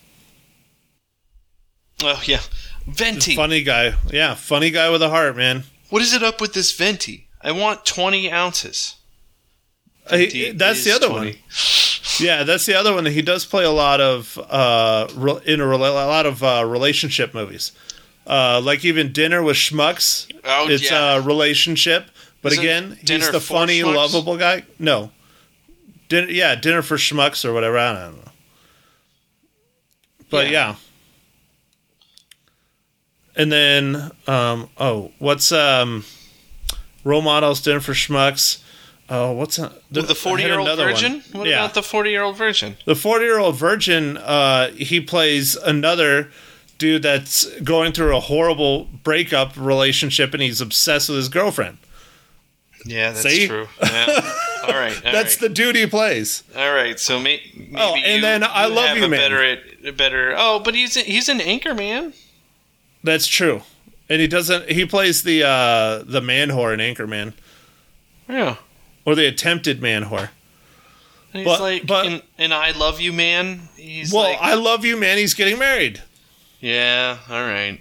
Oh 2.02 2.20
yeah, 2.24 2.40
Venti. 2.88 3.36
Funny 3.36 3.62
guy. 3.62 3.94
Yeah, 4.10 4.34
funny 4.34 4.70
guy 4.70 4.90
with 4.90 5.00
a 5.02 5.10
heart, 5.10 5.36
man. 5.36 5.62
What 5.90 6.02
is 6.02 6.12
it 6.12 6.22
up 6.24 6.40
with 6.40 6.52
this 6.54 6.72
Venti? 6.72 7.28
I 7.40 7.52
want 7.52 7.86
twenty 7.86 8.30
ounces. 8.32 8.96
He- 10.08 10.16
Venti 10.26 10.52
that's 10.52 10.82
the 10.84 10.92
other 10.92 11.08
20. 11.08 11.30
one. 11.30 11.38
Yeah, 12.18 12.42
that's 12.42 12.66
the 12.66 12.74
other 12.74 12.92
one. 12.92 13.06
He 13.06 13.22
does 13.22 13.46
play 13.46 13.64
a 13.64 13.70
lot 13.70 13.98
of 13.98 14.36
uh, 14.50 15.06
in 15.46 15.60
a, 15.60 15.64
a 15.64 15.76
lot 15.78 16.26
of 16.26 16.42
uh, 16.42 16.64
relationship 16.66 17.32
movies. 17.32 17.72
Uh, 18.30 18.60
like 18.62 18.84
even 18.84 19.10
Dinner 19.10 19.42
with 19.42 19.56
Schmucks. 19.56 20.30
Oh, 20.44 20.68
it's 20.68 20.88
yeah. 20.88 21.16
a 21.16 21.20
relationship, 21.20 22.08
but 22.42 22.52
Isn't 22.52 22.64
again, 22.64 22.98
he's 23.04 23.28
the 23.28 23.40
funny, 23.40 23.80
Schmucks? 23.80 23.96
lovable 23.96 24.36
guy. 24.36 24.62
No, 24.78 25.10
dinner. 26.08 26.30
Yeah, 26.30 26.54
Dinner 26.54 26.82
for 26.82 26.96
Schmucks 26.96 27.44
or 27.44 27.52
whatever. 27.52 27.76
I 27.76 27.92
don't 27.92 28.16
know. 28.18 28.30
But 30.30 30.46
Yeah. 30.46 30.52
yeah. 30.52 30.74
And 33.34 33.50
then, 33.50 34.10
um, 34.28 34.68
oh, 34.78 35.10
what's 35.18 35.50
um, 35.50 36.04
role 37.02 37.22
models? 37.22 37.60
Dinner 37.60 37.80
for 37.80 37.94
Schmucks. 37.94 38.62
Oh, 39.08 39.32
what's 39.32 39.58
a, 39.58 39.72
The, 39.90 40.02
the 40.02 40.14
forty-year-old 40.14 40.76
virgin. 40.78 41.24
What 41.32 41.48
yeah. 41.48 41.64
about 41.64 41.74
the 41.74 41.82
forty-year-old 41.82 42.36
virgin? 42.36 42.76
The 42.84 42.94
40 42.94 43.24
year 43.24 43.38
old 43.40 43.56
virgin, 43.56 44.16
uh, 44.18 44.70
he 44.70 45.00
plays 45.00 45.56
another 45.56 46.30
dude 46.80 47.02
that's 47.02 47.44
going 47.60 47.92
through 47.92 48.16
a 48.16 48.20
horrible 48.20 48.86
breakup 49.04 49.56
relationship 49.56 50.32
and 50.34 50.42
he's 50.42 50.60
obsessed 50.60 51.08
with 51.08 51.18
his 51.18 51.28
girlfriend. 51.28 51.78
Yeah, 52.86 53.10
that's 53.10 53.22
See? 53.22 53.46
true. 53.46 53.68
Yeah. 53.82 54.06
all 54.66 54.72
right. 54.72 54.94
all 55.04 55.12
that's 55.12 55.34
right. 55.36 55.40
the 55.40 55.48
dude 55.50 55.76
he 55.76 55.86
plays. 55.86 56.42
All 56.56 56.72
right, 56.72 56.98
so 56.98 57.20
may, 57.20 57.40
maybe 57.54 57.74
Oh, 57.76 57.94
and 57.94 58.16
you, 58.16 58.20
then 58.22 58.42
I 58.42 58.66
you 58.66 58.74
Love 58.74 58.96
You 58.96 59.08
Man. 59.08 59.10
better, 59.20 59.92
better. 59.92 60.34
Oh, 60.36 60.58
but 60.58 60.74
he's 60.74 60.94
he's 60.94 61.28
an 61.28 61.40
anchor 61.42 61.74
man. 61.74 62.14
That's 63.04 63.26
true. 63.26 63.62
And 64.08 64.20
he 64.20 64.26
doesn't, 64.26 64.70
he 64.70 64.86
plays 64.86 65.22
the, 65.22 65.44
uh, 65.46 66.02
the 66.04 66.20
man 66.20 66.48
whore 66.48 66.74
in 66.74 66.80
Anchorman 66.80 67.32
Yeah, 68.28 68.56
or 69.04 69.14
the 69.14 69.26
attempted 69.26 69.80
man 69.80 70.04
whore. 70.04 70.30
he's 71.32 71.44
But- 71.44 71.60
like 71.60 71.86
but- 71.86 72.24
in 72.38 72.52
I 72.52 72.70
Love 72.72 73.00
You 73.00 73.12
Man. 73.12 73.68
He's 73.76 74.12
well, 74.12 74.24
like, 74.30 74.38
I 74.40 74.54
love 74.54 74.84
you, 74.86 74.96
man. 74.96 75.18
He's 75.18 75.34
getting 75.34 75.58
married. 75.58 76.02
Yeah, 76.60 77.18
all 77.28 77.42
right. 77.42 77.80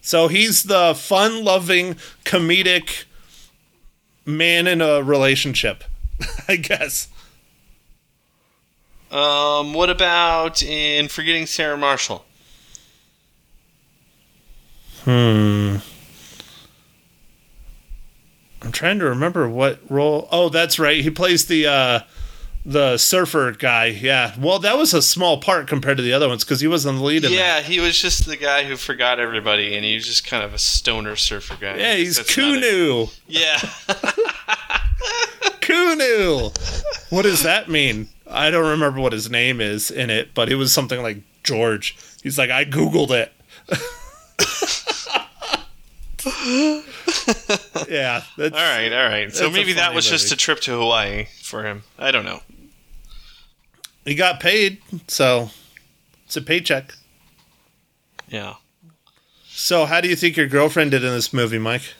So 0.00 0.28
he's 0.28 0.64
the 0.64 0.94
fun 0.94 1.44
loving, 1.44 1.94
comedic 2.24 3.04
man 4.26 4.66
in 4.66 4.80
a 4.80 5.02
relationship, 5.02 5.84
I 6.48 6.56
guess. 6.56 7.08
Um, 9.10 9.72
what 9.74 9.90
about 9.90 10.62
in 10.62 11.08
Forgetting 11.08 11.46
Sarah 11.46 11.78
Marshall? 11.78 12.24
Hmm. 15.04 15.76
I'm 18.60 18.72
trying 18.72 18.98
to 18.98 19.04
remember 19.04 19.48
what 19.48 19.78
role. 19.90 20.26
Oh, 20.32 20.48
that's 20.48 20.78
right. 20.78 21.02
He 21.02 21.10
plays 21.10 21.46
the 21.46 21.66
uh, 21.66 22.00
the 22.64 22.96
surfer 22.96 23.52
guy. 23.52 23.86
Yeah. 23.86 24.34
Well, 24.38 24.58
that 24.60 24.78
was 24.78 24.94
a 24.94 25.02
small 25.02 25.38
part 25.38 25.68
compared 25.68 25.98
to 25.98 26.02
the 26.02 26.12
other 26.12 26.28
ones 26.28 26.44
because 26.44 26.60
he 26.60 26.66
wasn't 26.66 26.98
the 26.98 27.04
lead 27.04 27.24
in 27.24 27.30
that. 27.30 27.36
Yeah, 27.36 27.60
he 27.60 27.80
was 27.80 28.00
just 28.00 28.26
the 28.26 28.36
guy 28.36 28.64
who 28.64 28.76
forgot 28.76 29.20
everybody, 29.20 29.74
and 29.74 29.84
he 29.84 29.94
was 29.94 30.06
just 30.06 30.26
kind 30.26 30.42
of 30.42 30.54
a 30.54 30.58
stoner 30.58 31.16
surfer 31.16 31.56
guy. 31.60 31.76
Yeah, 31.76 31.94
he's 31.94 32.16
That's. 32.16 32.34
Kunu. 32.34 33.12
Yeah. 33.26 33.58
Kunu. 35.60 37.10
What 37.10 37.22
does 37.22 37.42
that 37.42 37.68
mean? 37.68 38.08
I 38.26 38.50
don't 38.50 38.68
remember 38.68 39.00
what 39.00 39.12
his 39.12 39.30
name 39.30 39.60
is 39.60 39.90
in 39.90 40.10
it, 40.10 40.34
but 40.34 40.50
it 40.50 40.56
was 40.56 40.72
something 40.72 41.02
like 41.02 41.18
George. 41.42 41.96
He's 42.22 42.38
like, 42.38 42.50
I 42.50 42.64
googled 42.64 43.10
it. 43.10 43.32
yeah. 47.88 48.22
All 48.38 48.50
right, 48.50 48.92
all 48.92 49.08
right. 49.08 49.34
So 49.34 49.50
maybe 49.50 49.74
that 49.74 49.94
was 49.94 50.08
just 50.08 50.32
a 50.32 50.36
trip 50.36 50.60
to 50.60 50.72
Hawaii 50.72 51.26
for 51.42 51.64
him. 51.64 51.82
I 51.98 52.10
don't 52.10 52.24
know. 52.24 52.40
He 54.04 54.14
got 54.14 54.40
paid, 54.40 54.80
so 55.08 55.50
it's 56.26 56.36
a 56.36 56.42
paycheck. 56.42 56.94
Yeah. 58.28 58.54
So, 59.46 59.86
how 59.86 60.00
do 60.00 60.08
you 60.08 60.16
think 60.16 60.36
your 60.36 60.46
girlfriend 60.48 60.90
did 60.90 61.04
in 61.04 61.12
this 61.12 61.32
movie, 61.32 61.58
Mike? 61.58 61.94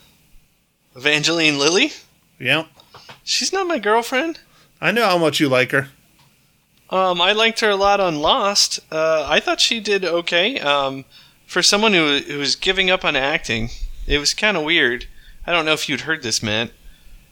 Evangeline 0.97 1.59
Lilly? 1.59 1.93
Yeah, 2.39 2.65
She's 3.23 3.53
not 3.53 3.67
my 3.67 3.79
girlfriend. 3.79 4.41
I 4.81 4.93
know 4.93 5.07
how 5.07 5.19
much 5.19 5.41
you 5.41 5.49
like 5.49 5.71
her. 5.71 5.89
Um, 6.91 7.21
I 7.21 7.33
liked 7.33 7.61
her 7.61 7.71
a 7.71 7.77
lot 7.77 8.01
on 8.01 8.17
Lost. 8.17 8.81
Uh, 8.91 9.25
I 9.27 9.41
thought 9.41 9.61
she 9.61 9.81
did 9.81 10.05
okay. 10.05 10.61
Um, 10.61 11.07
for 11.47 11.63
someone 11.63 11.95
who 11.95 12.19
who 12.19 12.39
was 12.39 12.55
giving 12.55 12.91
up 12.91 13.05
on 13.05 13.17
acting, 13.17 13.71
it 14.07 14.19
was 14.19 14.35
kind 14.35 14.57
of 14.57 14.65
weird. 14.65 15.07
I 15.47 15.53
don't 15.53 15.65
know 15.65 15.73
if 15.73 15.89
you'd 15.89 16.03
heard 16.03 16.23
this, 16.23 16.43
Matt. 16.43 16.71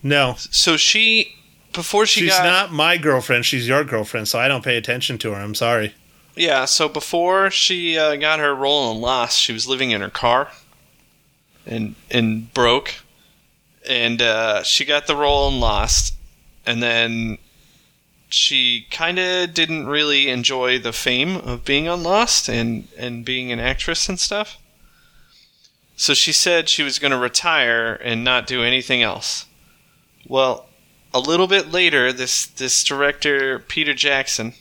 No, 0.02 0.34
So 0.38 0.76
she 0.76 1.34
before 1.72 2.06
she 2.06 2.20
She's 2.20 2.30
got 2.30 2.44
not 2.44 2.72
my 2.72 2.96
girlfriend. 2.96 3.44
She's 3.44 3.68
your 3.68 3.84
girlfriend, 3.84 4.28
so 4.28 4.38
I 4.38 4.48
don't 4.48 4.64
pay 4.64 4.76
attention 4.76 5.18
to 5.18 5.32
her. 5.32 5.40
I'm 5.40 5.54
sorry. 5.54 5.94
Yeah, 6.34 6.64
so 6.64 6.88
before 6.88 7.50
she 7.50 7.98
uh, 7.98 8.16
got 8.16 8.38
her 8.38 8.54
role 8.54 8.90
in 8.92 9.00
Lost, 9.00 9.38
she 9.38 9.52
was 9.52 9.66
living 9.66 9.90
in 9.90 10.00
her 10.00 10.10
car 10.10 10.48
and 11.66 11.94
and 12.10 12.52
broke, 12.54 12.94
and 13.88 14.22
uh, 14.22 14.62
she 14.62 14.84
got 14.84 15.06
the 15.06 15.16
role 15.16 15.48
in 15.48 15.60
Lost, 15.60 16.14
and 16.64 16.82
then 16.82 17.38
she 18.28 18.86
kind 18.90 19.18
of 19.18 19.52
didn't 19.52 19.86
really 19.86 20.28
enjoy 20.28 20.78
the 20.78 20.92
fame 20.92 21.36
of 21.36 21.64
being 21.64 21.86
on 21.86 22.02
Lost 22.02 22.48
and 22.48 22.88
and 22.96 23.24
being 23.24 23.52
an 23.52 23.60
actress 23.60 24.08
and 24.08 24.18
stuff. 24.18 24.58
So 25.96 26.14
she 26.14 26.32
said 26.32 26.68
she 26.68 26.82
was 26.82 26.98
going 26.98 27.12
to 27.12 27.18
retire 27.18 27.94
and 27.94 28.24
not 28.24 28.46
do 28.46 28.62
anything 28.62 29.02
else. 29.02 29.46
Well, 30.26 30.66
a 31.14 31.20
little 31.20 31.46
bit 31.46 31.70
later, 31.70 32.12
this 32.12 32.46
this 32.46 32.82
director 32.84 33.58
Peter 33.58 33.94
Jackson 33.94 34.54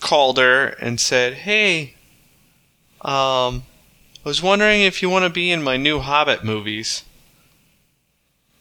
called 0.00 0.38
her 0.38 0.66
and 0.66 1.00
said, 1.00 1.34
"Hey, 1.34 1.94
um, 3.02 3.64
I 4.24 4.28
was 4.28 4.42
wondering 4.42 4.82
if 4.82 5.02
you 5.02 5.10
want 5.10 5.24
to 5.24 5.30
be 5.30 5.50
in 5.50 5.62
my 5.62 5.76
new 5.76 6.00
Hobbit 6.00 6.44
movies." 6.44 7.04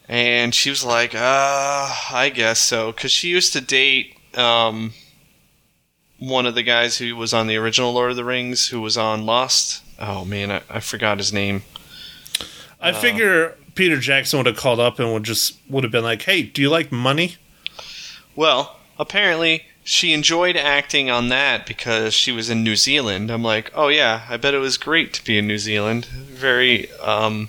And 0.08 0.54
she 0.56 0.70
was 0.70 0.84
like, 0.84 1.14
"Uh, 1.14 1.96
I 2.12 2.32
guess 2.34 2.60
so," 2.60 2.92
because 2.92 3.12
she 3.12 3.30
used 3.30 3.54
to 3.54 3.62
date 3.62 4.16
um 4.38 4.94
one 6.20 6.46
of 6.46 6.54
the 6.54 6.64
guys 6.64 6.98
who 6.98 7.16
was 7.16 7.34
on 7.34 7.48
the 7.48 7.56
original 7.56 7.94
Lord 7.94 8.12
of 8.12 8.18
the 8.18 8.26
Rings, 8.26 8.68
who 8.68 8.82
was 8.82 8.98
on 8.98 9.26
Lost. 9.26 9.82
Oh 9.98 10.26
man, 10.26 10.52
I, 10.52 10.62
I 10.70 10.80
forgot 10.82 11.18
his 11.18 11.32
name. 11.32 11.64
I 12.82 12.94
figure 12.94 13.56
Peter 13.80 13.98
Jackson 13.98 14.36
would 14.36 14.46
have 14.46 14.58
called 14.58 14.82
up 14.82 15.00
and 15.00 15.14
would 15.14 15.24
just 15.24 15.58
would 15.70 15.86
have 15.86 15.92
been 15.92 16.04
like, 16.04 16.24
"Hey, 16.24 16.44
do 16.44 16.62
you 16.62 16.70
like 16.70 16.92
money?" 16.92 17.38
Well, 18.36 18.78
apparently 18.98 19.68
she 19.86 20.12
enjoyed 20.12 20.58
acting 20.58 21.10
on 21.10 21.30
that 21.30 21.66
because 21.66 22.14
she 22.14 22.34
was 22.34 22.50
in 22.50 22.62
New 22.62 22.76
Zealand. 22.76 23.32
I'm 23.32 23.42
like, 23.42 23.72
oh 23.74 23.88
yeah, 23.88 24.24
I 24.28 24.36
bet 24.36 24.54
it 24.54 24.58
was 24.58 24.76
great 24.76 25.14
to 25.14 25.24
be 25.24 25.38
in 25.38 25.48
New 25.48 25.58
Zealand. 25.58 26.08
Very 26.08 26.92
um, 27.00 27.48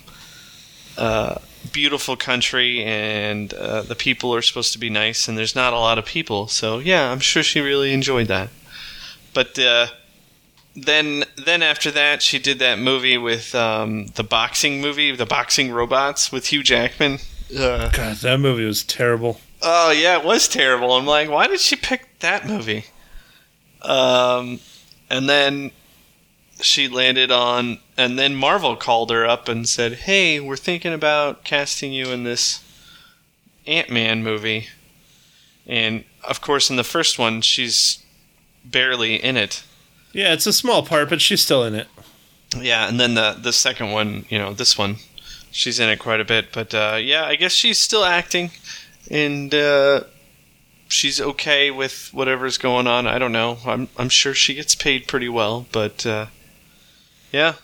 uh, 0.97 1.39
beautiful 1.73 2.15
country, 2.15 2.85
and 2.85 3.53
uh, 3.53 3.83
the 3.83 3.97
people 3.97 4.33
are 4.33 4.41
supposed 4.41 4.73
to 4.73 4.79
be 4.79 4.89
nice, 4.89 5.27
and 5.27 5.37
there's 5.37 5.57
not 5.57 5.73
a 5.73 5.81
lot 5.81 5.99
of 5.99 6.07
people. 6.07 6.47
So 6.47 6.79
yeah, 6.79 7.11
I'm 7.11 7.19
sure 7.19 7.43
she 7.43 7.61
really 7.61 7.93
enjoyed 7.93 8.29
that. 8.29 8.51
But 9.35 9.59
uh, 9.59 9.89
then, 10.75 11.25
then 11.37 11.63
after 11.63 11.91
that, 11.91 12.23
she 12.23 12.39
did 12.39 12.59
that 12.61 12.79
movie 12.79 13.19
with 13.19 13.55
um, 13.55 14.07
the 14.15 14.23
boxing 14.23 14.81
movie, 14.81 15.15
the 15.15 15.27
boxing 15.27 15.71
robots 15.71 16.31
with 16.31 16.47
Hugh 16.47 16.63
Jackman. 16.63 17.19
Uh, 17.57 17.89
God, 17.91 18.17
that 18.19 18.39
movie 18.39 18.65
was 18.65 18.85
terrible. 18.85 19.41
Oh 19.63 19.91
yeah, 19.91 20.19
it 20.19 20.25
was 20.25 20.49
terrible. 20.49 20.93
I'm 20.93 21.07
like, 21.07 21.29
why 21.29 21.47
did 21.47 21.61
she 21.61 21.77
pick 21.77 22.19
that 22.21 22.47
movie? 22.47 22.85
Um, 23.83 24.61
and 25.11 25.29
then 25.29 25.73
she 26.63 26.89
landed 26.89 27.31
on, 27.31 27.79
and 27.97 28.19
then 28.19 28.35
Marvel 28.35 28.77
called 28.77 29.11
her 29.11 29.27
up 29.27 29.49
and 29.49 29.69
said, 29.69 29.93
"Hey, 29.93 30.41
we're 30.41 30.57
thinking 30.57 30.93
about 30.93 31.45
casting 31.45 31.93
you 31.93 32.07
in 32.11 32.25
this 32.25 32.63
Ant 33.67 33.91
Man 33.91 34.23
movie." 34.23 34.69
And 35.67 36.05
of 36.25 36.41
course, 36.41 36.71
in 36.71 36.77
the 36.77 36.85
first 36.85 37.19
one, 37.19 37.41
she's 37.41 38.03
barely 38.65 39.17
in 39.17 39.37
it. 39.37 39.65
Yeah, 40.13 40.33
it's 40.33 40.47
a 40.47 40.53
small 40.53 40.85
part, 40.85 41.09
but 41.09 41.21
she's 41.21 41.41
still 41.41 41.65
in 41.65 41.75
it. 41.75 41.87
Yeah, 42.59 42.89
and 42.89 42.99
then 42.99 43.15
the 43.15 43.37
the 43.41 43.53
second 43.53 43.93
one, 43.93 44.25
you 44.29 44.39
know, 44.39 44.53
this 44.53 44.77
one, 44.77 44.97
she's 45.53 45.79
in 45.79 45.89
it 45.89 45.99
quite 45.99 46.21
a 46.21 46.25
bit. 46.25 46.53
But 46.53 46.75
uh, 46.75 46.99
yeah, 47.01 47.25
I 47.25 47.37
guess 47.37 47.53
she's 47.53 47.79
still 47.79 48.05
acting, 48.05 48.51
and 49.11 49.55
uh, 49.55 50.03
she's 50.89 51.21
okay 51.21 51.71
with 51.71 52.11
whatever's 52.13 52.59
going 52.59 52.87
on. 52.89 53.07
I 53.07 53.19
don't 53.19 53.33
know. 53.33 53.59
I'm 53.65 53.89
I'm 53.97 54.09
sure 54.09 54.35
she 54.35 54.55
gets 54.55 54.75
paid 54.75 55.07
pretty 55.07 55.29
well, 55.29 55.67
but 55.71 56.05
uh, 56.05 56.27
yeah, 57.31 57.55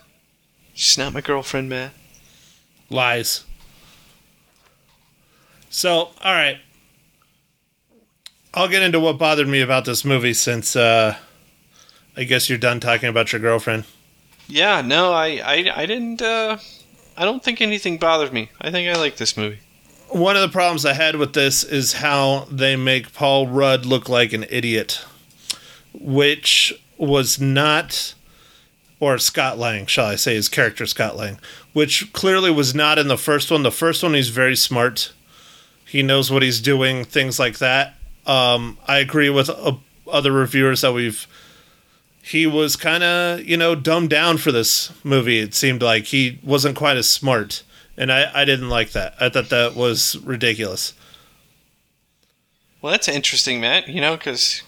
she's 0.73 0.97
not 0.97 1.13
my 1.13 1.21
girlfriend, 1.21 1.67
man. 1.67 1.91
Lies. 2.89 3.43
So, 5.69 5.91
all 6.23 6.33
right. 6.33 6.59
I'll 8.53 8.69
get 8.69 8.81
into 8.81 8.99
what 9.01 9.17
bothered 9.19 9.47
me 9.49 9.59
about 9.61 9.83
this 9.83 10.05
movie 10.05 10.33
since 10.33 10.75
uh 10.75 11.17
I 12.17 12.23
guess 12.23 12.49
you're 12.49 12.57
done 12.57 12.79
talking 12.79 13.07
about 13.07 13.31
your 13.31 13.39
girlfriend. 13.39 13.85
Yeah, 14.47 14.81
no, 14.81 15.13
I 15.13 15.39
I, 15.45 15.71
I 15.75 15.85
didn't. 15.85 16.21
Uh, 16.21 16.57
I 17.15 17.25
don't 17.25 17.43
think 17.43 17.61
anything 17.61 17.97
bothered 17.97 18.33
me. 18.33 18.49
I 18.59 18.71
think 18.71 18.89
I 18.89 18.99
like 18.99 19.17
this 19.17 19.37
movie. 19.37 19.59
One 20.09 20.35
of 20.35 20.41
the 20.41 20.49
problems 20.49 20.85
I 20.85 20.93
had 20.93 21.17
with 21.17 21.33
this 21.33 21.63
is 21.63 21.93
how 21.93 22.47
they 22.49 22.75
make 22.75 23.13
Paul 23.13 23.47
Rudd 23.47 23.85
look 23.85 24.09
like 24.09 24.33
an 24.33 24.45
idiot, 24.49 25.05
which 25.93 26.73
was 26.97 27.39
not, 27.41 28.13
or 28.99 29.17
Scott 29.17 29.57
Lang, 29.57 29.85
shall 29.85 30.05
I 30.05 30.15
say, 30.15 30.35
his 30.35 30.47
character 30.49 30.85
Scott 30.85 31.17
Lang, 31.17 31.39
which 31.73 32.13
clearly 32.13 32.49
was 32.49 32.73
not 32.73 32.97
in 32.97 33.09
the 33.09 33.17
first 33.17 33.51
one. 33.51 33.63
The 33.63 33.71
first 33.71 34.01
one, 34.01 34.13
he's 34.13 34.29
very 34.29 34.55
smart. 34.55 35.11
He 35.85 36.01
knows 36.01 36.31
what 36.31 36.41
he's 36.41 36.61
doing, 36.61 37.03
things 37.03 37.37
like 37.37 37.57
that. 37.57 37.95
Um, 38.25 38.77
I 38.87 38.99
agree 38.99 39.29
with 39.29 39.49
uh, 39.49 39.73
other 40.09 40.31
reviewers 40.31 40.81
that 40.81 40.93
we've. 40.93 41.27
He 42.27 42.45
was 42.45 42.75
kind 42.75 43.03
of, 43.03 43.45
you 43.45 43.57
know, 43.57 43.75
dumbed 43.75 44.09
down 44.09 44.37
for 44.37 44.51
this 44.51 44.91
movie. 45.03 45.39
It 45.39 45.53
seemed 45.53 45.81
like 45.81 46.05
he 46.05 46.39
wasn't 46.43 46.75
quite 46.75 46.97
as 46.97 47.09
smart 47.09 47.63
and 47.97 48.11
I, 48.11 48.29
I 48.33 48.45
didn't 48.45 48.69
like 48.69 48.91
that. 48.91 49.15
I 49.19 49.29
thought 49.29 49.49
that 49.49 49.75
was 49.75 50.17
ridiculous. 50.17 50.93
Well, 52.81 52.91
that's 52.91 53.07
interesting, 53.07 53.59
Matt. 53.59 53.87
You 53.87 53.99
know, 53.99 54.15
because 54.15 54.61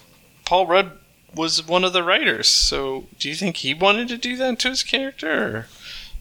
Paul 0.46 0.66
Rudd 0.66 0.92
was 1.36 1.66
one 1.66 1.84
of 1.84 1.94
the 1.94 2.04
writers. 2.04 2.48
So, 2.50 3.06
do 3.20 3.30
you 3.30 3.36
think 3.36 3.58
he 3.58 3.74
wanted 3.74 4.08
to 4.08 4.18
do 4.18 4.36
that 4.38 4.58
to 4.60 4.70
his 4.70 4.84
character? 4.84 5.68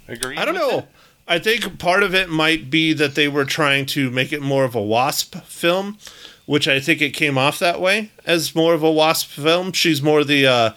Or 0.07 0.12
agree? 0.12 0.37
I 0.37 0.44
don't 0.44 0.55
know. 0.55 0.79
it? 0.81 0.88
I 1.27 1.38
think 1.38 1.79
part 1.79 2.03
of 2.03 2.14
it 2.14 2.29
might 2.29 2.70
be 2.70 2.92
that 2.92 3.14
they 3.14 3.29
were 3.29 3.44
trying 3.44 3.87
to 3.87 4.11
make 4.11 4.33
it 4.33 4.42
more 4.42 4.64
of 4.64 4.74
a 4.74 4.83
Wasp 4.83 5.35
film, 5.44 5.98
which 6.46 6.68
I 6.68 6.81
think 6.81 7.01
it 7.03 7.11
came 7.11 7.37
off 7.37 7.59
that 7.59 7.81
way 7.81 8.11
as 8.24 8.55
more 8.55 8.74
of 8.74 8.83
a 8.83 8.90
Wasp 8.90 9.29
film. 9.29 9.72
She's 9.72 10.03
more 10.03 10.24
the 10.24 10.46
uh, 10.46 10.70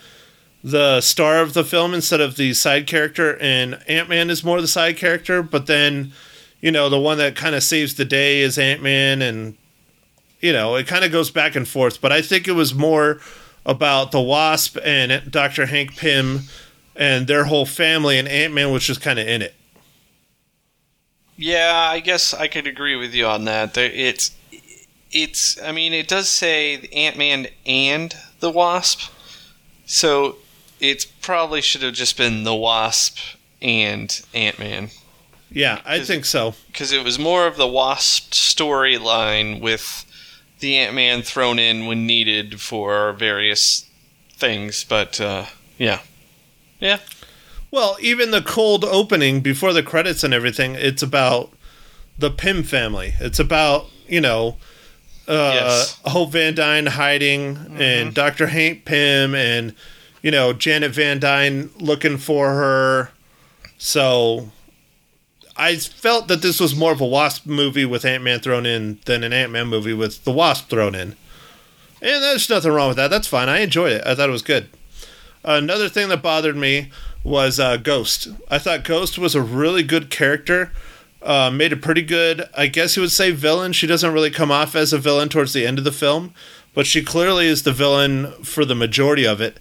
the 0.63 1.02
star 1.02 1.41
of 1.41 1.54
the 1.54 1.63
film 1.63 1.93
instead 1.93 2.21
of 2.21 2.36
the 2.36 2.54
side 2.54 2.88
character, 2.88 3.38
and 3.39 3.82
Ant 3.88 4.10
Man 4.10 4.30
is 4.30 4.43
more 4.43 4.62
the 4.62 4.67
side 4.67 4.97
character. 4.97 5.41
But 5.41 5.65
then, 5.65 6.13
you 6.60 6.71
know, 6.71 6.89
the 6.89 7.00
one 7.00 7.17
that 7.17 7.36
kind 7.36 7.56
of 7.56 7.63
saves 7.63 7.95
the 7.95 8.06
day 8.06 8.41
is 8.41 8.58
Ant 8.58 8.82
Man, 8.82 9.21
and 9.21 9.58
you 10.39 10.54
know, 10.54 10.76
it 10.76 10.88
kind 10.88 11.06
of 11.06 11.12
goes 11.12 11.32
back 11.32 11.56
and 11.56 11.67
forth. 11.67 12.02
But 12.02 12.12
I 12.12 12.21
think 12.21 12.47
it 12.47 12.54
was 12.54 12.74
more 12.74 13.19
about 13.65 14.12
the 14.12 14.21
Wasp 14.21 14.78
and 14.84 15.32
Doctor 15.32 15.67
Hank 15.67 15.95
Pym 15.95 16.41
and 16.95 17.28
their 17.28 17.45
whole 17.45 17.65
family, 17.65 18.17
and 18.17 18.28
Ant 18.28 18.54
Man 18.54 18.71
was 18.71 18.84
just 18.84 19.02
kind 19.02 19.19
of 19.19 19.28
in 19.28 19.41
it. 19.41 19.56
Yeah, 21.38 21.88
I 21.89 22.02
guess 22.02 22.34
I 22.34 22.47
could 22.47 22.67
agree 22.67 22.95
with 22.95 23.15
you 23.15 23.26
on 23.26 23.45
that. 23.45 23.76
It's, 23.76 24.32
it's. 25.12 25.60
I 25.62 25.71
mean, 25.71 25.91
it 25.91 26.08
does 26.08 26.30
say 26.30 26.88
Ant 26.93 27.17
Man 27.17 27.47
and 27.65 28.15
the 28.41 28.52
Wasp, 28.52 29.12
so 29.86 30.38
it 30.82 31.06
probably 31.22 31.62
should 31.62 31.82
have 31.84 31.94
just 31.94 32.17
been 32.17 32.44
the 32.44 32.56
Wasp 32.56 33.17
and 33.62 34.22
Ant 34.34 34.58
Man 34.60 34.89
Yeah, 35.50 35.80
I 35.86 36.00
think 36.02 36.26
so. 36.26 36.56
because 36.67 36.91
it 36.91 37.04
was 37.04 37.17
more 37.20 37.48
of 37.48 37.56
the 37.56 37.67
Wasp 37.67 38.32
storyline 38.34 39.62
with 39.62 40.06
the 40.60 40.76
Ant 40.78 40.94
Man 40.96 41.22
thrown 41.22 41.60
in 41.60 41.86
when 41.86 42.06
needed 42.06 42.60
for 42.60 43.13
various 43.13 43.86
things. 44.34 44.84
But 44.84 45.22
uh, 45.22 45.46
yeah, 45.78 46.00
yeah, 46.80 47.00
Well, 47.70 47.98
even 48.02 48.32
the 48.32 48.41
cold 48.41 48.84
opening 48.84 49.41
before 49.41 49.74
the 49.74 49.84
credits 49.84 50.24
and 50.24 50.34
everything, 50.34 50.76
it's 50.76 51.04
about 51.04 51.52
the 52.17 52.30
Pym 52.32 52.63
family. 52.63 53.13
It's 53.20 53.39
about, 53.39 53.86
you 54.08 54.22
know, 54.22 54.58
uh, 55.28 55.52
Yes. 55.56 56.00
Hope 56.06 56.32
Van 56.32 56.54
Dyne 56.56 56.88
hiding 56.88 57.78
and 57.80 58.13
Dr. 58.13 58.48
Hank 58.48 58.86
Pym 58.86 59.34
and, 59.36 59.76
you 60.21 60.31
know, 60.31 60.53
Janet 60.53 60.91
Van 60.91 61.19
Dyne 61.19 61.69
looking 61.77 62.17
for 62.17 62.49
her. 62.49 63.12
So 63.77 64.49
I 65.55 65.75
felt 65.77 66.27
that 66.27 66.41
this 66.41 66.60
was 66.60 66.75
more 66.75 66.91
of 66.91 67.01
a 67.01 67.05
Wasp 67.05 67.45
movie 67.45 67.86
with 67.86 68.05
Ant 68.05 68.23
Man 68.23 68.39
thrown 68.39 68.65
in 68.65 68.99
than 69.05 69.23
an 69.23 69.34
Ant 69.34 69.51
Man 69.51 69.67
movie 69.67 69.93
with 69.93 70.23
the 70.23 70.31
Wasp 70.31 70.69
thrown 70.69 70.95
in. 70.95 71.15
And 72.01 72.23
there's 72.23 72.49
nothing 72.49 72.71
wrong 72.71 72.88
with 72.88 72.97
that. 72.97 73.10
That's 73.10 73.27
fine. 73.27 73.49
I 73.49 73.60
enjoyed 73.60 73.91
it. 73.91 74.05
I 74.05 74.15
thought 74.15 74.29
it 74.29 74.34
was 74.34 74.41
good. 74.41 74.69
Another 75.43 75.89
thing 75.89 76.10
that 76.10 76.21
bothered 76.21 76.55
me 76.55 76.91
was 77.23 77.60
uh, 77.60 77.77
Ghost. 77.77 78.27
I 78.49 78.57
thought 78.57 78.84
Ghost 78.84 79.17
was 79.17 79.36
a 79.36 79.41
really 79.41 79.84
good 79.84 80.10
character. 80.10 80.71
Uh, 81.21 81.51
made 81.51 81.71
a 81.71 81.77
pretty 81.77 82.01
good, 82.01 82.49
I 82.57 82.65
guess 82.65 82.95
you 82.95 83.01
would 83.01 83.12
say, 83.12 83.29
villain. 83.31 83.73
She 83.73 83.86
doesn't 83.86 84.13
really 84.13 84.31
come 84.31 84.51
off 84.51 84.75
as 84.75 84.91
a 84.91 84.97
villain 84.97 85.29
towards 85.29 85.53
the 85.53 85.67
end 85.67 85.77
of 85.77 85.84
the 85.84 85.91
film, 85.91 86.34
but 86.73 86.88
she 86.88 87.03
clearly 87.03 87.45
is 87.45 87.62
the 87.62 87.71
villain 87.71 88.31
for 88.43 88.65
the 88.65 88.73
majority 88.73 89.25
of 89.25 89.39
it. 89.39 89.60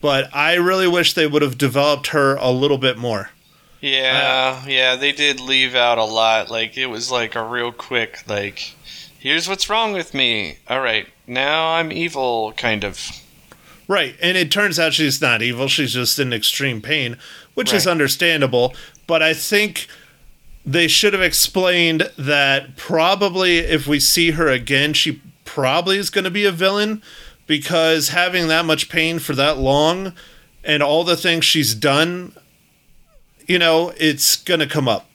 But 0.00 0.34
I 0.34 0.54
really 0.54 0.86
wish 0.88 1.14
they 1.14 1.26
would 1.26 1.42
have 1.42 1.58
developed 1.58 2.08
her 2.08 2.36
a 2.36 2.50
little 2.50 2.78
bit 2.78 2.96
more. 2.98 3.30
yeah, 3.80 4.60
uh, 4.62 4.68
yeah. 4.68 4.96
They 4.96 5.12
did 5.12 5.40
leave 5.40 5.74
out 5.74 5.98
a 5.98 6.04
lot. 6.04 6.50
Like 6.50 6.76
it 6.76 6.86
was 6.86 7.10
like 7.10 7.34
a 7.34 7.42
real 7.44 7.72
quick 7.72 8.22
like 8.28 8.74
here's 9.18 9.48
what's 9.48 9.68
wrong 9.68 9.92
with 9.92 10.14
me. 10.14 10.58
All 10.68 10.80
right, 10.80 11.06
now 11.26 11.72
I'm 11.72 11.90
evil, 11.92 12.52
kind 12.56 12.84
of. 12.84 13.00
Right. 13.88 14.16
And 14.20 14.36
it 14.36 14.52
turns 14.52 14.78
out 14.78 14.92
she's 14.92 15.20
not 15.20 15.40
evil. 15.40 15.66
She's 15.66 15.94
just 15.94 16.18
in 16.18 16.32
extreme 16.32 16.82
pain, 16.82 17.16
which 17.54 17.72
is 17.72 17.86
understandable. 17.86 18.74
But 19.06 19.22
I 19.22 19.32
think 19.32 19.88
they 20.66 20.88
should 20.88 21.14
have 21.14 21.22
explained 21.22 22.10
that 22.18 22.76
probably 22.76 23.58
if 23.58 23.86
we 23.86 23.98
see 23.98 24.32
her 24.32 24.48
again, 24.48 24.92
she 24.92 25.22
probably 25.46 25.96
is 25.96 26.10
going 26.10 26.24
to 26.24 26.30
be 26.30 26.44
a 26.44 26.52
villain 26.52 27.02
because 27.48 28.10
having 28.10 28.46
that 28.46 28.64
much 28.64 28.88
pain 28.88 29.18
for 29.18 29.34
that 29.34 29.58
long 29.58 30.12
and 30.62 30.80
all 30.80 31.02
the 31.02 31.16
things 31.16 31.44
she's 31.44 31.74
done, 31.74 32.32
you 33.48 33.58
know, 33.58 33.92
it's 33.96 34.36
going 34.36 34.60
to 34.60 34.66
come 34.66 34.86
up. 34.86 35.10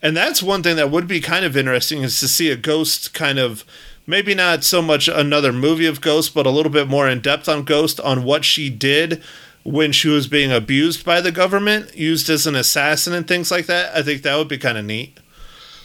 And 0.00 0.16
that's 0.16 0.42
one 0.42 0.62
thing 0.62 0.76
that 0.76 0.90
would 0.90 1.08
be 1.08 1.20
kind 1.20 1.44
of 1.44 1.56
interesting 1.56 2.02
is 2.02 2.20
to 2.20 2.28
see 2.28 2.50
a 2.50 2.56
ghost 2.56 3.12
kind 3.12 3.38
of 3.40 3.64
maybe 4.06 4.34
not 4.34 4.64
so 4.64 4.82
much 4.82 5.08
another 5.08 5.52
movie 5.52 5.86
of 5.86 6.00
Ghost, 6.00 6.34
but 6.34 6.46
a 6.46 6.50
little 6.50 6.72
bit 6.72 6.88
more 6.88 7.08
in 7.08 7.20
depth 7.20 7.48
on 7.48 7.64
Ghost 7.64 8.00
on 8.00 8.24
what 8.24 8.44
she 8.44 8.68
did 8.68 9.22
when 9.62 9.92
she 9.92 10.08
was 10.08 10.26
being 10.26 10.50
abused 10.50 11.04
by 11.04 11.20
the 11.20 11.30
government, 11.30 11.96
used 11.96 12.28
as 12.28 12.46
an 12.46 12.56
assassin 12.56 13.12
and 13.12 13.28
things 13.28 13.50
like 13.50 13.66
that. 13.66 13.94
I 13.96 14.02
think 14.02 14.22
that 14.22 14.36
would 14.36 14.48
be 14.48 14.58
kind 14.58 14.78
of 14.78 14.84
neat. 14.84 15.18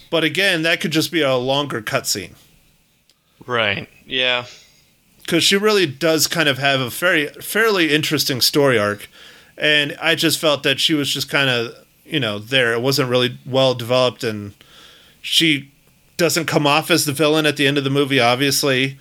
But 0.09 0.23
again, 0.23 0.63
that 0.63 0.81
could 0.81 0.91
just 0.91 1.11
be 1.11 1.21
a 1.21 1.35
longer 1.35 1.81
cutscene 1.81 2.35
Right. 3.45 3.89
Yeah. 4.07 4.45
Because 5.25 5.43
she 5.43 5.57
really 5.57 5.87
does 5.87 6.27
kind 6.27 6.47
of 6.47 6.59
have 6.59 6.79
a 6.79 6.89
very 6.89 7.27
fairly 7.27 7.93
interesting 7.93 8.41
story 8.41 8.77
arc, 8.77 9.09
and 9.57 9.97
I 10.01 10.15
just 10.15 10.39
felt 10.39 10.63
that 10.63 10.79
she 10.79 10.93
was 10.93 11.09
just 11.09 11.29
kind 11.29 11.49
of 11.49 11.73
you 12.05 12.19
know 12.19 12.39
there. 12.39 12.73
It 12.73 12.81
wasn't 12.81 13.09
really 13.09 13.37
well 13.45 13.73
developed, 13.73 14.23
and 14.23 14.53
she 15.21 15.71
doesn't 16.17 16.45
come 16.45 16.67
off 16.67 16.91
as 16.91 17.05
the 17.05 17.11
villain 17.11 17.45
at 17.45 17.57
the 17.57 17.67
end 17.67 17.77
of 17.77 17.83
the 17.83 17.89
movie, 17.89 18.19
obviously. 18.19 18.97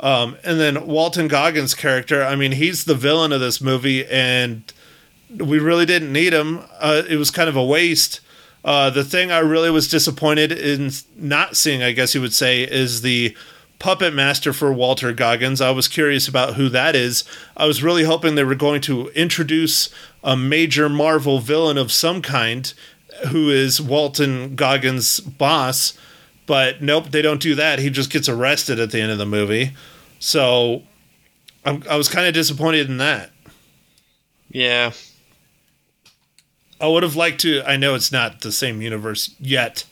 Um, 0.00 0.36
and 0.44 0.60
then 0.60 0.86
Walton 0.86 1.28
Goggins' 1.28 1.74
character, 1.74 2.22
I 2.22 2.36
mean, 2.36 2.52
he's 2.52 2.84
the 2.84 2.94
villain 2.94 3.32
of 3.32 3.40
this 3.40 3.60
movie, 3.60 4.06
and 4.06 4.62
we 5.36 5.58
really 5.58 5.86
didn't 5.86 6.12
need 6.12 6.32
him. 6.32 6.60
Uh, 6.78 7.02
it 7.08 7.16
was 7.16 7.30
kind 7.30 7.48
of 7.48 7.56
a 7.56 7.64
waste. 7.64 8.20
Uh, 8.64 8.90
the 8.90 9.04
thing 9.04 9.30
I 9.30 9.38
really 9.38 9.70
was 9.70 9.88
disappointed 9.88 10.52
in 10.52 10.90
not 11.16 11.56
seeing, 11.56 11.82
I 11.82 11.92
guess 11.92 12.14
you 12.14 12.20
would 12.20 12.34
say, 12.34 12.62
is 12.62 13.02
the 13.02 13.36
puppet 13.78 14.12
master 14.12 14.52
for 14.52 14.72
Walter 14.72 15.12
Goggins. 15.12 15.60
I 15.60 15.70
was 15.70 15.88
curious 15.88 16.28
about 16.28 16.54
who 16.54 16.68
that 16.70 16.96
is. 16.96 17.24
I 17.56 17.66
was 17.66 17.82
really 17.82 18.04
hoping 18.04 18.34
they 18.34 18.44
were 18.44 18.54
going 18.54 18.80
to 18.82 19.08
introduce 19.10 19.88
a 20.22 20.36
major 20.36 20.88
Marvel 20.88 21.38
villain 21.38 21.78
of 21.78 21.92
some 21.92 22.22
kind 22.22 22.72
who 23.28 23.50
is 23.50 23.80
Walton 23.80 24.54
Goggins' 24.54 25.20
boss. 25.20 25.96
But 26.46 26.82
nope, 26.82 27.10
they 27.10 27.22
don't 27.22 27.42
do 27.42 27.54
that. 27.54 27.78
He 27.78 27.90
just 27.90 28.10
gets 28.10 28.28
arrested 28.28 28.80
at 28.80 28.90
the 28.90 29.00
end 29.00 29.12
of 29.12 29.18
the 29.18 29.26
movie. 29.26 29.72
So 30.18 30.82
I'm, 31.64 31.82
I 31.88 31.96
was 31.96 32.08
kind 32.08 32.26
of 32.26 32.34
disappointed 32.34 32.88
in 32.88 32.98
that. 32.98 33.30
Yeah. 34.50 34.92
I 36.80 36.86
would 36.86 37.02
have 37.02 37.16
liked 37.16 37.40
to. 37.40 37.62
I 37.66 37.76
know 37.76 37.94
it's 37.94 38.12
not 38.12 38.40
the 38.40 38.52
same 38.52 38.80
universe 38.80 39.34
yet. 39.40 39.84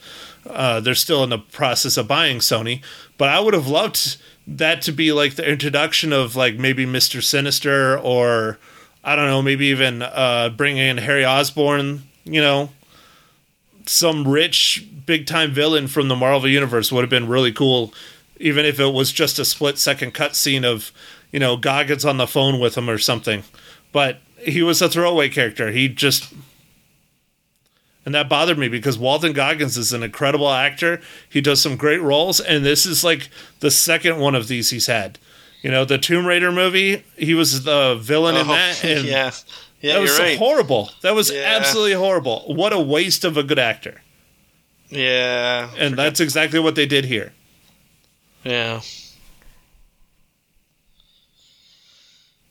Uh, 0.48 0.80
they're 0.80 0.94
still 0.94 1.24
in 1.24 1.30
the 1.30 1.38
process 1.38 1.96
of 1.96 2.08
buying 2.08 2.38
Sony, 2.38 2.82
but 3.18 3.28
I 3.28 3.40
would 3.40 3.54
have 3.54 3.68
loved 3.68 4.16
that 4.46 4.80
to 4.82 4.92
be 4.92 5.12
like 5.12 5.34
the 5.34 5.48
introduction 5.48 6.12
of 6.12 6.36
like 6.36 6.56
maybe 6.56 6.86
Mister 6.86 7.20
Sinister 7.20 7.98
or 7.98 8.58
I 9.02 9.16
don't 9.16 9.26
know, 9.26 9.42
maybe 9.42 9.66
even 9.66 10.02
uh, 10.02 10.50
bringing 10.50 10.82
in 10.82 10.98
Harry 10.98 11.24
Osborn. 11.24 12.02
You 12.24 12.40
know, 12.40 12.70
some 13.86 14.26
rich 14.26 14.86
big 15.06 15.26
time 15.26 15.52
villain 15.52 15.86
from 15.88 16.08
the 16.08 16.16
Marvel 16.16 16.48
universe 16.48 16.90
would 16.90 17.02
have 17.02 17.10
been 17.10 17.28
really 17.28 17.52
cool, 17.52 17.94
even 18.38 18.64
if 18.64 18.80
it 18.80 18.92
was 18.92 19.12
just 19.12 19.38
a 19.38 19.44
split 19.44 19.78
second 19.78 20.14
cutscene 20.14 20.64
of 20.64 20.92
you 21.32 21.38
know 21.38 21.56
Goggins 21.56 22.04
on 22.04 22.16
the 22.16 22.26
phone 22.26 22.60
with 22.60 22.76
him 22.76 22.90
or 22.90 22.98
something. 22.98 23.44
But 23.92 24.20
he 24.38 24.62
was 24.62 24.82
a 24.82 24.88
throwaway 24.88 25.28
character. 25.28 25.70
He 25.70 25.88
just 25.88 26.32
and 28.06 28.14
that 28.14 28.28
bothered 28.30 28.56
me 28.56 28.68
because 28.68 28.96
Walton 28.96 29.34
Goggins 29.34 29.76
is 29.76 29.92
an 29.92 30.02
incredible 30.02 30.48
actor. 30.50 31.00
He 31.28 31.40
does 31.42 31.60
some 31.60 31.76
great 31.76 32.00
roles, 32.00 32.40
and 32.40 32.64
this 32.64 32.86
is 32.86 33.04
like 33.04 33.28
the 33.60 33.70
second 33.70 34.18
one 34.20 34.34
of 34.34 34.48
these 34.48 34.70
he's 34.70 34.86
had. 34.86 35.18
You 35.60 35.70
know, 35.72 35.84
the 35.84 35.98
Tomb 35.98 36.24
Raider 36.26 36.52
movie, 36.52 37.04
he 37.16 37.34
was 37.34 37.64
the 37.64 37.96
villain 38.00 38.36
in 38.36 38.42
Oh, 38.46 38.52
that, 38.52 38.84
and 38.84 39.04
yeah. 39.04 39.32
Yeah, 39.80 39.94
that 39.94 40.00
was 40.00 40.18
right. 40.18 40.38
horrible. 40.38 40.90
That 41.02 41.14
was 41.14 41.30
Yeah. 41.30 41.42
absolutely 41.44 41.92
horrible. 41.94 42.44
What 42.46 42.72
a 42.72 42.78
waste 42.80 43.24
of 43.24 43.36
a 43.36 43.42
good 43.42 43.58
actor. 43.58 44.00
yeah. 44.88 45.68
And 45.76 45.96
that's 45.98 46.20
exactly 46.20 46.58
what 46.60 46.76
they 46.76 46.86
did 46.86 47.04
here. 47.04 47.32
Yeah. 48.44 48.80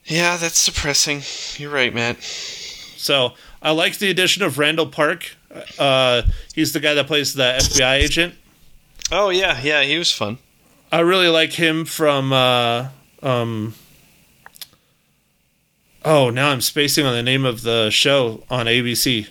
Yeah, 0.05 0.37
that's 0.37 0.65
depressing. 0.65 1.21
You're 1.57 1.71
right, 1.71 1.93
Matt. 1.93 2.21
So 2.21 3.33
I 3.61 3.71
like 3.71 3.97
the 3.97 4.09
addition 4.11 4.43
of 4.43 4.59
Randall 4.59 4.87
Park. 4.87 5.35
Uh, 5.79 6.23
he's 6.53 6.73
the 6.73 6.79
guy 6.79 6.93
that 6.93 7.07
plays 7.07 7.33
the 7.33 7.43
FBI 7.43 7.95
agent. 7.95 8.35
Oh 9.11 9.29
yeah, 9.29 9.59
yeah, 9.61 9.83
he 9.83 9.97
was 9.97 10.11
fun. 10.11 10.37
I 10.91 10.99
really 10.99 11.27
like 11.27 11.53
him 11.53 11.85
from. 11.85 12.33
Uh, 12.33 12.89
um, 13.21 13.75
oh, 16.03 16.29
now 16.29 16.49
I'm 16.49 16.61
spacing 16.61 17.05
on 17.05 17.13
the 17.13 17.23
name 17.23 17.45
of 17.45 17.63
the 17.63 17.89
show 17.89 18.43
on 18.49 18.65
ABC. 18.65 19.27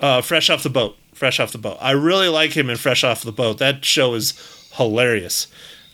Uh, 0.00 0.20
Fresh 0.20 0.50
off 0.50 0.62
the 0.62 0.70
boat. 0.70 0.96
Fresh 1.12 1.38
off 1.38 1.52
the 1.52 1.58
boat. 1.58 1.78
I 1.80 1.92
really 1.92 2.28
like 2.28 2.52
him 2.52 2.68
in 2.68 2.76
Fresh 2.76 3.04
off 3.04 3.22
the 3.22 3.32
boat. 3.32 3.58
That 3.58 3.84
show 3.84 4.14
is 4.14 4.34
hilarious. 4.72 5.46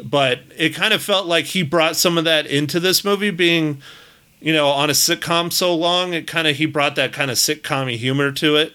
But 0.03 0.41
it 0.57 0.75
kind 0.75 0.95
of 0.95 1.03
felt 1.03 1.27
like 1.27 1.47
he 1.47 1.63
brought 1.63 1.97
some 1.97 2.17
of 2.17 2.25
that 2.25 2.47
into 2.47 2.81
this 2.81 3.05
movie, 3.05 3.31
being, 3.31 3.83
you 4.41 4.53
know, 4.53 4.69
on 4.69 4.89
a 4.89 4.95
sitcom 4.95 5.53
so 5.53 5.75
long. 5.75 6.15
It 6.15 6.27
kind 6.27 6.49
of 6.49 6.57
he 6.57 6.65
brought 6.67 6.97
that 6.97 7.13
kind 7.13 7.31
of 7.31 7.37
sitcom 7.37 7.95
humor 7.95 8.33
to 8.33 8.57
it. 8.57 8.75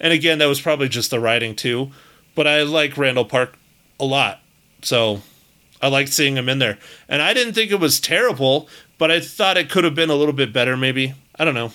And 0.00 0.12
again, 0.12 0.38
that 0.38 0.46
was 0.46 0.60
probably 0.60 0.88
just 0.88 1.10
the 1.10 1.20
writing 1.20 1.54
too. 1.54 1.90
But 2.34 2.46
I 2.46 2.62
like 2.62 2.96
Randall 2.98 3.24
Park 3.24 3.56
a 3.98 4.04
lot. 4.04 4.40
So 4.82 5.22
I 5.80 5.88
liked 5.88 6.12
seeing 6.12 6.36
him 6.36 6.48
in 6.48 6.58
there. 6.58 6.78
And 7.08 7.22
I 7.22 7.34
didn't 7.34 7.54
think 7.54 7.70
it 7.70 7.80
was 7.80 8.00
terrible, 8.00 8.68
but 8.98 9.10
I 9.10 9.20
thought 9.20 9.56
it 9.56 9.70
could 9.70 9.84
have 9.84 9.94
been 9.94 10.10
a 10.10 10.14
little 10.14 10.34
bit 10.34 10.52
better, 10.52 10.76
maybe. 10.76 11.14
I 11.38 11.44
don't 11.44 11.54
know. 11.54 11.72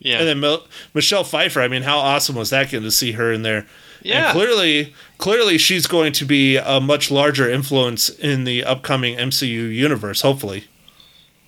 Yeah. 0.00 0.18
And 0.18 0.28
then 0.28 0.40
Mil- 0.40 0.66
Michelle 0.94 1.24
Pfeiffer, 1.24 1.60
I 1.60 1.68
mean, 1.68 1.82
how 1.82 1.98
awesome 1.98 2.34
was 2.34 2.50
that 2.50 2.70
getting 2.70 2.84
to 2.84 2.90
see 2.90 3.12
her 3.12 3.32
in 3.32 3.42
there? 3.42 3.66
Yeah. 4.02 4.28
And 4.28 4.32
clearly, 4.32 4.94
clearly 5.18 5.58
she's 5.58 5.86
going 5.86 6.12
to 6.14 6.24
be 6.24 6.56
a 6.56 6.80
much 6.80 7.10
larger 7.10 7.48
influence 7.50 8.08
in 8.08 8.44
the 8.44 8.64
upcoming 8.64 9.16
MCU 9.16 9.74
universe, 9.74 10.22
hopefully. 10.22 10.64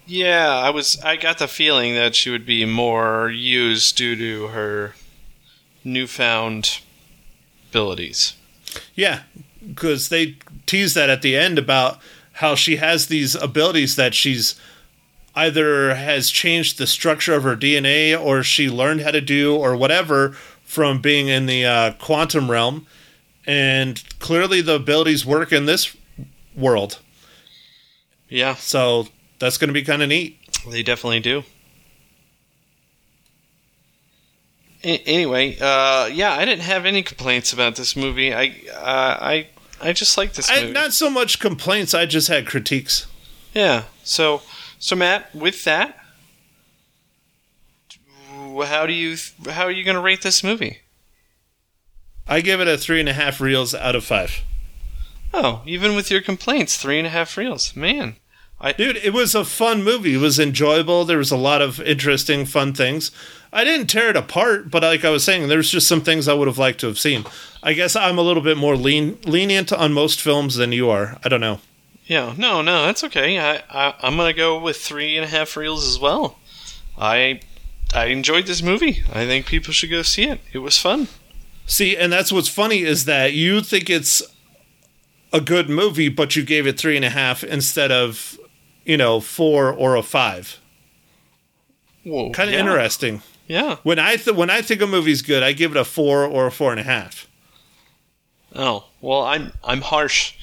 Yeah, 0.06 0.48
I 0.48 0.70
was. 0.70 1.00
I 1.02 1.16
got 1.16 1.38
the 1.38 1.48
feeling 1.48 1.94
that 1.94 2.14
she 2.14 2.30
would 2.30 2.44
be 2.44 2.64
more 2.64 3.30
used 3.30 3.96
due 3.96 4.16
to 4.16 4.48
her 4.48 4.94
newfound 5.84 6.80
abilities. 7.70 8.34
Yeah, 8.94 9.22
because 9.66 10.08
they 10.08 10.36
tease 10.66 10.94
that 10.94 11.10
at 11.10 11.22
the 11.22 11.36
end 11.36 11.58
about 11.58 12.00
how 12.34 12.54
she 12.54 12.76
has 12.76 13.06
these 13.06 13.34
abilities 13.34 13.96
that 13.96 14.14
she's 14.14 14.58
either 15.34 15.94
has 15.94 16.30
changed 16.30 16.78
the 16.78 16.86
structure 16.86 17.34
of 17.34 17.42
her 17.42 17.56
DNA 17.56 18.18
or 18.18 18.42
she 18.42 18.68
learned 18.68 19.00
how 19.00 19.10
to 19.10 19.20
do 19.20 19.56
or 19.56 19.76
whatever 19.76 20.32
from 20.64 21.00
being 21.00 21.28
in 21.28 21.46
the 21.46 21.64
uh, 21.64 21.92
quantum 21.94 22.50
realm. 22.50 22.86
And 23.46 24.02
clearly 24.18 24.60
the 24.60 24.74
abilities 24.74 25.26
work 25.26 25.52
in 25.52 25.66
this 25.66 25.96
world. 26.54 27.00
Yeah, 28.28 28.54
So 28.54 29.08
that's 29.42 29.58
going 29.58 29.66
to 29.66 29.74
be 29.74 29.82
kind 29.82 30.02
of 30.02 30.08
neat. 30.08 30.38
they 30.70 30.84
definitely 30.84 31.18
do. 31.18 31.42
A- 34.84 35.02
anyway, 35.04 35.56
uh, 35.60 36.06
yeah, 36.06 36.32
I 36.34 36.44
didn't 36.44 36.62
have 36.62 36.86
any 36.86 37.02
complaints 37.02 37.52
about 37.52 37.74
this 37.74 37.96
movie. 37.96 38.32
I, 38.32 38.54
uh, 38.72 39.18
I, 39.20 39.48
I 39.80 39.92
just 39.94 40.16
like 40.16 40.34
this 40.34 40.48
I, 40.48 40.60
movie. 40.60 40.72
not 40.72 40.92
so 40.92 41.10
much 41.10 41.40
complaints, 41.40 41.92
I 41.92 42.06
just 42.06 42.28
had 42.28 42.46
critiques. 42.46 43.08
Yeah. 43.52 43.84
So, 44.04 44.42
so 44.78 44.94
Matt, 44.94 45.34
with 45.34 45.64
that, 45.64 45.98
how 48.64 48.86
do 48.86 48.92
you 48.92 49.16
how 49.48 49.64
are 49.64 49.72
you 49.72 49.82
going 49.82 49.96
to 49.96 50.00
rate 50.00 50.22
this 50.22 50.44
movie? 50.44 50.78
I 52.28 52.42
give 52.42 52.60
it 52.60 52.68
a 52.68 52.78
three 52.78 53.00
and 53.00 53.08
a 53.08 53.12
half 53.12 53.40
reels 53.40 53.74
out 53.74 53.96
of 53.96 54.04
five. 54.04 54.42
Oh, 55.34 55.62
even 55.66 55.96
with 55.96 56.12
your 56.12 56.20
complaints, 56.20 56.76
three 56.76 56.98
and 56.98 57.08
a 57.08 57.10
half 57.10 57.36
reels, 57.36 57.74
man. 57.74 58.16
Dude, 58.76 58.96
it 58.98 59.12
was 59.12 59.34
a 59.34 59.44
fun 59.44 59.82
movie. 59.82 60.14
It 60.14 60.18
was 60.18 60.38
enjoyable. 60.38 61.04
There 61.04 61.18
was 61.18 61.32
a 61.32 61.36
lot 61.36 61.60
of 61.60 61.80
interesting, 61.80 62.46
fun 62.46 62.72
things. 62.72 63.10
I 63.52 63.64
didn't 63.64 63.88
tear 63.88 64.10
it 64.10 64.16
apart, 64.16 64.70
but 64.70 64.82
like 64.82 65.04
I 65.04 65.10
was 65.10 65.24
saying, 65.24 65.48
there's 65.48 65.70
just 65.70 65.88
some 65.88 66.00
things 66.00 66.28
I 66.28 66.34
would 66.34 66.46
have 66.48 66.58
liked 66.58 66.80
to 66.80 66.86
have 66.86 66.98
seen. 66.98 67.24
I 67.62 67.72
guess 67.72 67.96
I'm 67.96 68.18
a 68.18 68.22
little 68.22 68.42
bit 68.42 68.56
more 68.56 68.76
lean, 68.76 69.18
lenient 69.24 69.72
on 69.72 69.92
most 69.92 70.20
films 70.22 70.54
than 70.54 70.72
you 70.72 70.88
are. 70.88 71.18
I 71.24 71.28
don't 71.28 71.40
know. 71.40 71.60
Yeah, 72.06 72.34
no, 72.36 72.62
no, 72.62 72.86
that's 72.86 73.04
okay. 73.04 73.38
I, 73.38 73.62
I 73.70 73.94
I'm 74.00 74.16
gonna 74.16 74.32
go 74.32 74.58
with 74.58 74.76
three 74.76 75.16
and 75.16 75.24
a 75.24 75.28
half 75.28 75.56
reels 75.56 75.86
as 75.86 75.98
well. 75.98 76.38
I 76.98 77.40
I 77.94 78.06
enjoyed 78.06 78.46
this 78.46 78.62
movie. 78.62 79.02
I 79.12 79.26
think 79.26 79.46
people 79.46 79.72
should 79.72 79.90
go 79.90 80.02
see 80.02 80.24
it. 80.24 80.40
It 80.52 80.58
was 80.58 80.78
fun. 80.78 81.08
See, 81.66 81.96
and 81.96 82.12
that's 82.12 82.32
what's 82.32 82.48
funny 82.48 82.82
is 82.82 83.04
that 83.04 83.32
you 83.34 83.60
think 83.60 83.88
it's 83.88 84.22
a 85.32 85.40
good 85.40 85.70
movie, 85.70 86.08
but 86.08 86.36
you 86.36 86.42
gave 86.42 86.66
it 86.66 86.78
three 86.78 86.96
and 86.96 87.04
a 87.04 87.10
half 87.10 87.44
instead 87.44 87.92
of, 87.92 88.38
you 88.84 88.96
know, 88.96 89.20
four 89.20 89.72
or 89.72 89.96
a 89.96 90.02
five. 90.02 90.58
Whoa, 92.04 92.30
Kind 92.30 92.48
of 92.48 92.54
yeah. 92.54 92.60
interesting. 92.60 93.22
Yeah. 93.46 93.76
When 93.82 93.98
I 93.98 94.16
th- 94.16 94.36
when 94.36 94.50
I 94.50 94.62
think 94.62 94.80
a 94.80 94.86
movie's 94.86 95.22
good, 95.22 95.42
I 95.42 95.52
give 95.52 95.70
it 95.72 95.76
a 95.76 95.84
four 95.84 96.24
or 96.24 96.46
a 96.46 96.50
four 96.52 96.70
and 96.70 96.80
a 96.80 96.84
half. 96.84 97.28
Oh 98.54 98.84
well, 99.00 99.22
I'm 99.22 99.52
I'm 99.64 99.80
harsh. 99.82 100.34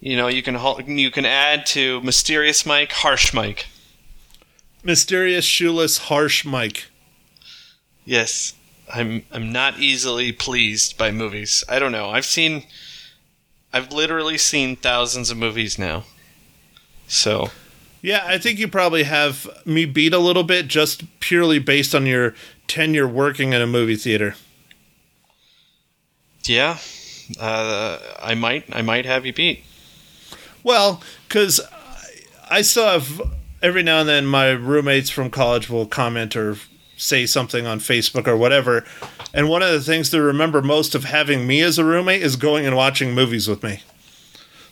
You 0.00 0.16
know, 0.16 0.28
you 0.28 0.42
can 0.42 0.56
you 0.98 1.10
can 1.10 1.24
add 1.24 1.66
to 1.66 2.00
mysterious 2.02 2.64
Mike, 2.66 2.92
harsh 2.92 3.32
Mike. 3.34 3.66
Mysterious, 4.84 5.44
shoeless, 5.44 5.98
harsh 5.98 6.44
Mike. 6.44 6.86
Yes, 8.04 8.54
I'm 8.92 9.24
I'm 9.32 9.50
not 9.52 9.78
easily 9.78 10.32
pleased 10.32 10.96
by 10.96 11.10
movies. 11.10 11.64
I 11.68 11.78
don't 11.78 11.92
know. 11.92 12.10
I've 12.10 12.24
seen, 12.24 12.64
I've 13.72 13.92
literally 13.92 14.38
seen 14.38 14.76
thousands 14.76 15.30
of 15.30 15.36
movies 15.36 15.78
now. 15.78 16.04
So 17.08 17.50
Yeah, 18.00 18.24
I 18.24 18.38
think 18.38 18.58
you 18.58 18.68
probably 18.68 19.02
have 19.04 19.48
me 19.64 19.84
beat 19.84 20.14
a 20.14 20.18
little 20.18 20.44
bit 20.44 20.68
just 20.68 21.04
purely 21.20 21.58
based 21.58 21.94
on 21.94 22.06
your 22.06 22.34
tenure 22.68 23.08
working 23.08 23.52
in 23.52 23.60
a 23.60 23.66
movie 23.66 23.96
theater. 23.96 24.34
yeah, 26.44 26.78
uh, 27.40 27.98
I 28.22 28.34
might 28.34 28.64
I 28.74 28.82
might 28.82 29.04
have 29.04 29.26
you 29.26 29.32
beat. 29.32 29.64
Well, 30.62 31.02
because 31.26 31.60
I 32.50 32.62
still 32.62 32.86
have 32.86 33.20
every 33.62 33.82
now 33.82 34.00
and 34.00 34.08
then 34.08 34.26
my 34.26 34.50
roommates 34.50 35.10
from 35.10 35.30
college 35.30 35.68
will 35.68 35.86
comment 35.86 36.36
or 36.36 36.56
say 36.96 37.26
something 37.26 37.66
on 37.66 37.78
Facebook 37.80 38.26
or 38.26 38.36
whatever. 38.36 38.84
And 39.32 39.48
one 39.48 39.62
of 39.62 39.70
the 39.70 39.80
things 39.80 40.10
to 40.10 40.20
remember 40.20 40.62
most 40.62 40.94
of 40.94 41.04
having 41.04 41.46
me 41.46 41.60
as 41.60 41.78
a 41.78 41.84
roommate 41.84 42.22
is 42.22 42.36
going 42.36 42.66
and 42.66 42.76
watching 42.76 43.14
movies 43.14 43.46
with 43.48 43.62
me. 43.62 43.80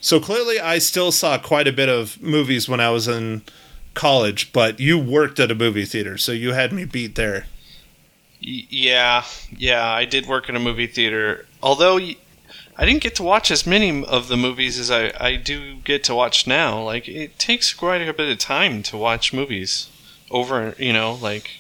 So 0.07 0.21
clearly, 0.21 0.61
I 0.61 0.79
still 0.79 1.11
saw 1.11 1.37
quite 1.37 1.67
a 1.67 1.73
bit 1.73 1.89
of 1.89 2.23
movies 2.23 2.69
when 2.69 2.79
I 2.79 2.91
was 2.91 3.09
in 3.09 3.43
college, 3.95 4.53
but 4.53 4.79
you 4.79 4.97
worked 4.97 5.41
at 5.41 5.51
a 5.51 5.55
movie 5.57 5.85
theater, 5.85 6.17
so 6.17 6.31
you 6.31 6.53
had 6.53 6.73
me 6.73 6.85
beat 6.85 7.17
there. 7.17 7.47
Yeah, 8.39 9.25
yeah, 9.51 9.85
I 9.85 10.05
did 10.05 10.29
work 10.29 10.49
in 10.49 10.55
a 10.55 10.61
movie 10.61 10.87
theater. 10.87 11.47
Although 11.61 11.97
I 11.97 12.87
didn't 12.87 13.03
get 13.03 13.17
to 13.17 13.25
watch 13.25 13.51
as 13.51 13.67
many 13.67 14.05
of 14.05 14.29
the 14.29 14.37
movies 14.37 14.79
as 14.79 14.93
I, 14.93 15.13
I 15.19 15.35
do 15.35 15.79
get 15.79 16.05
to 16.05 16.15
watch 16.15 16.47
now. 16.47 16.81
Like, 16.81 17.09
it 17.09 17.37
takes 17.41 17.75
quite 17.75 18.01
a 18.01 18.13
bit 18.13 18.31
of 18.31 18.39
time 18.39 18.85
to 18.85 18.97
watch 18.97 19.33
movies 19.33 19.91
over, 20.31 20.77
you 20.79 20.93
know, 20.93 21.15
like, 21.15 21.51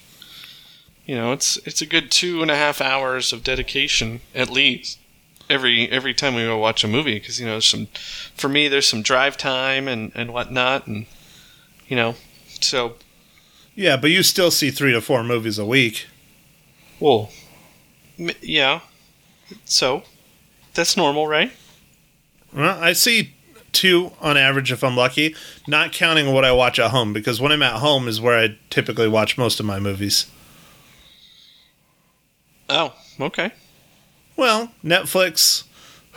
you 1.04 1.16
know, 1.16 1.32
it's 1.32 1.56
it's 1.64 1.82
a 1.82 1.86
good 1.86 2.12
two 2.12 2.42
and 2.42 2.50
a 2.52 2.56
half 2.56 2.80
hours 2.80 3.32
of 3.32 3.42
dedication 3.42 4.20
at 4.36 4.50
least 4.50 5.00
every 5.48 5.88
every 5.90 6.12
time 6.14 6.34
we 6.34 6.42
go 6.42 6.58
watch 6.58 6.82
a 6.84 6.88
movie 6.88 7.14
because 7.18 7.38
you 7.40 7.46
know 7.46 7.60
some 7.60 7.86
for 8.34 8.48
me 8.48 8.68
there's 8.68 8.88
some 8.88 9.02
drive 9.02 9.36
time 9.36 9.86
and 9.88 10.12
and 10.14 10.32
whatnot 10.32 10.86
and 10.86 11.06
you 11.88 11.96
know 11.96 12.14
so 12.60 12.96
Yeah, 13.74 13.96
but 13.96 14.10
you 14.10 14.22
still 14.22 14.50
see 14.50 14.70
three 14.70 14.92
to 14.92 15.00
four 15.00 15.22
movies 15.22 15.58
a 15.58 15.64
week. 15.66 16.06
Well, 16.98 17.30
m- 18.18 18.30
yeah. 18.40 18.80
So, 19.64 20.02
that's 20.74 20.96
normal, 20.96 21.26
right? 21.28 21.52
Well, 22.52 22.82
I 22.82 22.94
see 22.94 23.34
two 23.72 24.12
on 24.20 24.36
average 24.38 24.72
if 24.72 24.82
I'm 24.82 24.96
lucky, 24.96 25.36
not 25.68 25.92
counting 25.92 26.32
what 26.32 26.44
I 26.44 26.52
watch 26.52 26.78
at 26.78 26.90
home, 26.90 27.12
because 27.12 27.38
when 27.40 27.52
I'm 27.52 27.62
at 27.62 27.80
home 27.80 28.08
is 28.08 28.18
where 28.20 28.36
I 28.38 28.56
typically 28.70 29.08
watch 29.08 29.36
most 29.36 29.60
of 29.60 29.66
my 29.66 29.78
movies. 29.78 30.26
Oh, 32.68 32.94
okay. 33.20 33.52
Well, 34.36 34.72
Netflix, 34.84 35.64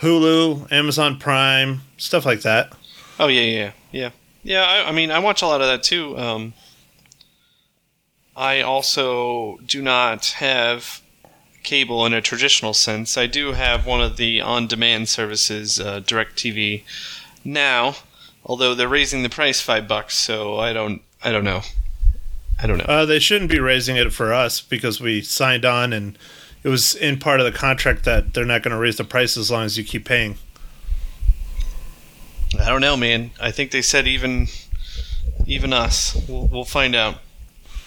Hulu, 0.00 0.70
Amazon 0.70 1.18
Prime, 1.18 1.80
stuff 1.96 2.26
like 2.26 2.42
that. 2.42 2.72
Oh, 3.18 3.28
yeah, 3.28 3.42
yeah, 3.42 3.72
yeah. 3.92 4.10
Yeah, 4.42 4.62
I, 4.62 4.88
I 4.88 4.92
mean, 4.92 5.10
I 5.10 5.18
watch 5.18 5.42
a 5.42 5.46
lot 5.46 5.60
of 5.60 5.66
that 5.66 5.82
too. 5.82 6.18
Um, 6.18 6.54
I 8.36 8.62
also 8.62 9.58
do 9.66 9.82
not 9.82 10.26
have 10.26 11.02
cable 11.62 12.06
in 12.06 12.14
a 12.14 12.22
traditional 12.22 12.72
sense. 12.72 13.18
I 13.18 13.26
do 13.26 13.52
have 13.52 13.86
one 13.86 14.00
of 14.00 14.16
the 14.16 14.40
on 14.40 14.66
demand 14.66 15.08
services, 15.08 15.78
uh, 15.78 16.00
DirecTV, 16.00 16.84
now, 17.44 17.96
although 18.44 18.74
they're 18.74 18.88
raising 18.88 19.22
the 19.22 19.28
price 19.28 19.60
five 19.60 19.86
bucks, 19.86 20.16
so 20.16 20.58
I 20.58 20.72
don't, 20.72 21.02
I 21.22 21.32
don't 21.32 21.44
know. 21.44 21.62
I 22.62 22.66
don't 22.66 22.78
know. 22.78 22.84
Uh, 22.84 23.04
they 23.06 23.18
shouldn't 23.18 23.50
be 23.50 23.60
raising 23.60 23.96
it 23.96 24.12
for 24.12 24.32
us 24.32 24.60
because 24.60 25.00
we 25.00 25.22
signed 25.22 25.64
on 25.64 25.92
and 25.92 26.18
it 26.62 26.68
was 26.68 26.94
in 26.94 27.18
part 27.18 27.40
of 27.40 27.46
the 27.50 27.56
contract 27.56 28.04
that 28.04 28.34
they're 28.34 28.44
not 28.44 28.62
going 28.62 28.72
to 28.72 28.80
raise 28.80 28.96
the 28.96 29.04
price 29.04 29.36
as 29.36 29.50
long 29.50 29.64
as 29.64 29.78
you 29.78 29.84
keep 29.84 30.04
paying. 30.04 30.36
I 32.58 32.68
don't 32.68 32.80
know, 32.80 32.96
man. 32.96 33.30
I 33.40 33.50
think 33.50 33.70
they 33.70 33.82
said 33.82 34.06
even 34.06 34.48
even 35.46 35.72
us. 35.72 36.16
We'll, 36.28 36.46
we'll 36.48 36.64
find 36.64 36.94
out. 36.94 37.16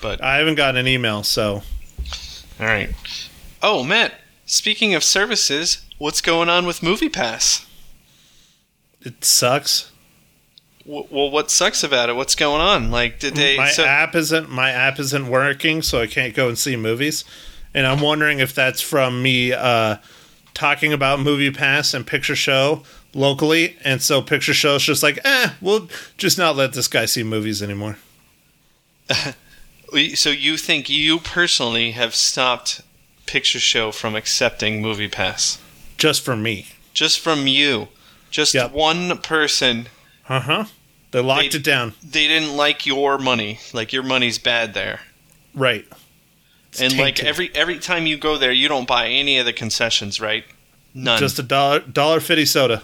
But 0.02 0.22
I 0.24 0.38
haven't 0.38 0.56
gotten 0.56 0.78
an 0.78 0.88
email, 0.88 1.24
so 1.24 1.64
All 2.60 2.66
right. 2.66 2.94
Oh, 3.62 3.84
Matt. 3.84 4.14
Speaking 4.46 4.94
of 4.94 5.04
services, 5.04 5.86
what's 5.98 6.20
going 6.22 6.50
on 6.50 6.66
with 6.66 6.82
MoviePass? 6.82 7.66
it 9.02 9.24
sucks. 9.24 9.92
W- 10.86 11.08
well, 11.10 11.30
what 11.30 11.50
sucks 11.52 11.84
about 11.84 12.10
it? 12.10 12.16
What's 12.16 12.36
going 12.36 12.62
on? 12.62 12.92
Like, 12.92 13.20
did 13.20 13.36
they? 13.36 13.58
my 13.58 13.70
so- 13.70 13.86
app 13.86 14.16
isn't 14.16 14.50
my 14.50 14.72
app 14.72 15.00
isn't 15.00 15.28
working, 15.28 15.82
so 15.82 16.02
I 16.02 16.08
can't 16.08 16.34
go 16.34 16.48
and 16.48 16.58
see 16.58 16.76
movies. 16.76 17.24
And 17.74 17.88
I'm 17.88 18.02
wondering 18.02 18.40
if 18.40 18.54
that's 18.54 18.82
from 18.82 19.22
me 19.24 19.52
uh, 19.54 19.98
talking 20.54 20.94
about 20.94 21.20
MoviePass 21.20 21.94
and 21.94 22.06
Picture 22.06 22.36
Show 22.36 22.84
locally, 23.16 23.78
and 23.84 24.02
so 24.02 24.22
Picture 24.22 24.54
Show's 24.54 24.84
just 24.84 25.02
like, 25.04 25.20
eh, 25.26 25.50
we'll 25.62 25.88
just 26.18 26.38
not 26.38 26.56
let 26.56 26.74
this 26.74 26.88
guy 26.88 27.06
see 27.06 27.24
movies 27.24 27.62
anymore. 27.64 27.98
so 30.16 30.30
you 30.30 30.58
think 30.58 30.90
you 30.90 31.20
personally 31.20 31.92
have 31.92 32.16
stopped 32.16 32.82
Picture 33.26 33.60
Show 33.60 33.92
from 33.92 34.16
accepting 34.16 34.82
MoviePass? 34.82 35.60
Just 35.98 36.22
for 36.24 36.36
me. 36.36 36.68
Just 36.94 37.20
from 37.20 37.48
you, 37.48 37.88
just 38.30 38.54
Yep. 38.54 38.72
one 38.72 39.18
person. 39.20 39.88
Uh 40.30 40.40
huh. 40.42 40.66
They 41.12 41.22
locked 41.22 41.52
They- 41.52 41.58
it 41.58 41.64
down. 41.64 41.94
They 42.04 42.28
didn't 42.28 42.56
like 42.56 42.86
your 42.86 43.18
money. 43.18 43.60
Like 43.74 43.94
your 43.94 44.04
money's 44.04 44.38
bad 44.38 44.74
there. 44.74 45.02
Right. 45.56 45.86
And 46.80 46.98
like 46.98 47.24
every 47.24 47.52
every 47.56 47.80
time 47.80 48.06
you 48.06 48.18
go 48.18 48.38
there, 48.38 48.52
you 48.52 48.68
don't 48.68 48.88
buy 48.88 49.08
any 49.08 49.38
of 49.38 49.46
the 49.46 49.54
concessions, 49.54 50.20
right? 50.20 50.44
None. 50.94 51.20
just 51.20 51.40
a 51.40 51.44
dollar 51.44 51.80
dollar 51.80 52.20
fifty 52.20 52.46
soda. 52.46 52.84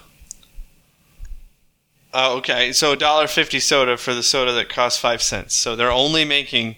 Oh, 2.12 2.38
okay. 2.38 2.72
So 2.72 2.92
a 2.92 2.96
dollar 2.96 3.26
fifty 3.26 3.60
soda 3.60 3.96
for 3.96 4.14
the 4.14 4.22
soda 4.22 4.52
that 4.52 4.68
costs 4.68 4.98
five 4.98 5.22
cents. 5.22 5.54
So 5.54 5.76
they're 5.76 5.92
only 5.92 6.24
making 6.24 6.76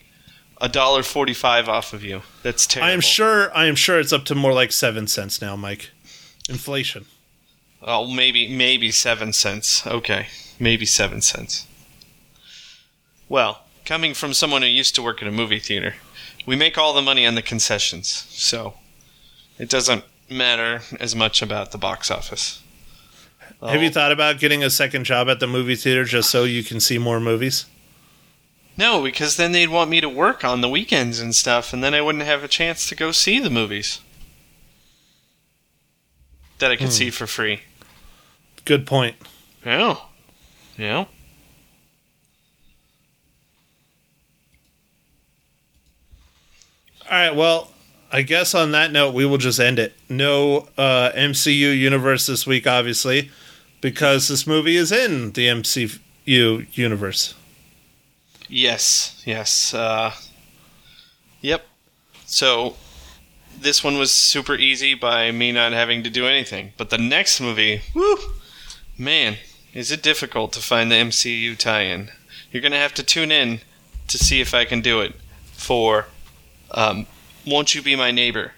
a 0.61 0.69
dollar 0.69 1.03
forty 1.03 1.35
five 1.35 1.69
off 1.69 1.93
of 1.93 2.05
you. 2.05 2.23
That's 2.43 2.67
terrible. 2.67 2.91
I 2.91 2.93
am 2.93 3.01
sure. 3.01 3.55
I 3.57 3.67
am 3.67 3.75
sure 3.75 3.99
it's 3.99 4.13
up 4.13 4.25
to 4.27 4.35
more 4.35 4.53
like 4.53 4.73
seven 4.73 5.07
cents 5.07 5.41
now, 5.41 5.57
Mike. 5.57 5.91
Inflation. 6.49 7.07
Oh, 7.83 8.07
maybe 8.07 8.47
maybe 8.49 8.91
seven 8.91 9.33
cents. 9.33 9.87
Okay, 9.87 10.27
maybe 10.61 10.87
seven 10.87 11.21
cents. 11.21 11.67
Well, 13.29 13.63
coming 13.85 14.13
from 14.15 14.35
someone 14.35 14.63
who 14.63 14.69
used 14.69 14.95
to 14.97 15.03
work 15.03 15.23
in 15.23 15.29
a 15.29 15.33
movie 15.33 15.59
theater, 15.59 15.95
we 16.47 16.57
make 16.57 16.77
all 16.79 16.93
the 16.93 17.03
money 17.03 17.27
on 17.27 17.35
the 17.35 17.43
concessions, 17.43 18.27
so 18.31 18.75
it 19.59 19.69
doesn't 19.69 20.05
matter 20.29 20.83
as 21.01 21.15
much 21.15 21.43
about 21.43 21.71
the 21.73 21.79
box 21.79 22.11
office. 22.11 22.63
Have 23.61 23.83
you 23.83 23.91
thought 23.91 24.11
about 24.11 24.41
getting 24.41 24.65
a 24.65 24.71
second 24.71 25.05
job 25.05 25.29
at 25.29 25.39
the 25.39 25.47
movie 25.47 25.77
theater 25.77 26.05
just 26.05 26.31
so 26.31 26.43
you 26.45 26.65
can 26.65 26.81
see 26.81 26.99
more 26.99 27.21
movies? 27.21 27.67
No, 28.77 29.03
because 29.03 29.37
then 29.37 29.53
they'd 29.53 29.69
want 29.69 29.91
me 29.91 30.01
to 30.01 30.09
work 30.09 30.45
on 30.45 30.63
the 30.63 30.69
weekends 30.69 31.21
and 31.21 31.35
stuff, 31.35 31.73
and 31.73 31.85
then 31.85 31.95
I 31.95 32.01
wouldn't 32.01 32.25
have 32.25 32.43
a 32.43 32.49
chance 32.49 32.89
to 32.89 32.95
go 32.97 33.13
see 33.13 33.39
the 33.39 33.51
movies 33.51 34.01
that 36.59 36.71
I 36.73 36.77
could 36.77 36.87
Hmm. 36.89 36.93
see 36.93 37.11
for 37.11 37.27
free. 37.27 37.61
Good 38.65 38.87
point. 38.87 39.17
Yeah. 39.65 39.97
Yeah. 40.79 41.05
All 47.13 47.19
right. 47.19 47.37
Well, 47.37 47.69
I 48.11 48.23
guess 48.23 48.55
on 48.55 48.71
that 48.71 48.91
note, 48.91 49.13
we 49.13 49.27
will 49.27 49.37
just 49.37 49.61
end 49.61 49.79
it. 49.79 49.93
No 50.09 50.69
uh, 50.79 51.11
MCU 51.15 51.79
universe 51.79 52.25
this 52.25 52.47
week, 52.47 52.67
obviously, 52.67 53.31
because 53.83 54.29
this 54.29 54.47
movie 54.47 54.77
is 54.77 54.91
in 54.91 55.33
the 55.33 55.47
MCU 55.49 56.67
universe. 56.75 57.35
Yes. 58.49 59.23
Yes. 59.27 59.75
Uh, 59.75 60.15
yep. 61.43 61.67
So 62.25 62.77
this 63.61 63.85
one 63.85 63.99
was 63.99 64.11
super 64.11 64.55
easy 64.55 64.95
by 64.95 65.31
me 65.33 65.53
not 65.53 65.73
having 65.73 66.03
to 66.05 66.09
do 66.09 66.27
anything. 66.27 66.73
But 66.79 66.89
the 66.89 66.97
next 66.97 67.43
movie, 67.43 67.83
whoo, 67.95 68.17
man, 68.97 69.37
is 69.75 69.93
it 69.93 70.03
difficult 70.03 70.55
to 70.55 70.61
find 70.61 70.91
the 70.91 70.97
MCU 70.97 71.59
tie-in? 71.59 72.11
You're 72.51 72.63
gonna 72.63 72.77
have 72.79 72.95
to 72.95 73.03
tune 73.03 73.31
in 73.31 73.61
to 74.09 74.17
see 74.17 74.41
if 74.41 74.55
I 74.55 74.65
can 74.65 74.81
do 74.81 75.03
it 75.03 75.15
for 75.53 76.07
um, 76.73 77.07
"Won't 77.47 77.75
You 77.75 77.83
Be 77.83 77.97
My 77.97 78.11
Neighbor." 78.11 78.53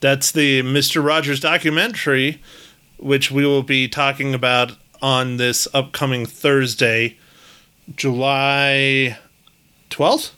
That's 0.00 0.30
the 0.30 0.62
Mister 0.62 1.00
Rogers 1.00 1.40
documentary 1.40 2.40
which 2.98 3.30
we 3.30 3.44
will 3.44 3.62
be 3.62 3.88
talking 3.88 4.34
about 4.34 4.72
on 5.02 5.36
this 5.36 5.68
upcoming 5.74 6.26
Thursday, 6.26 7.16
July 7.94 9.18
12th. 9.90 10.32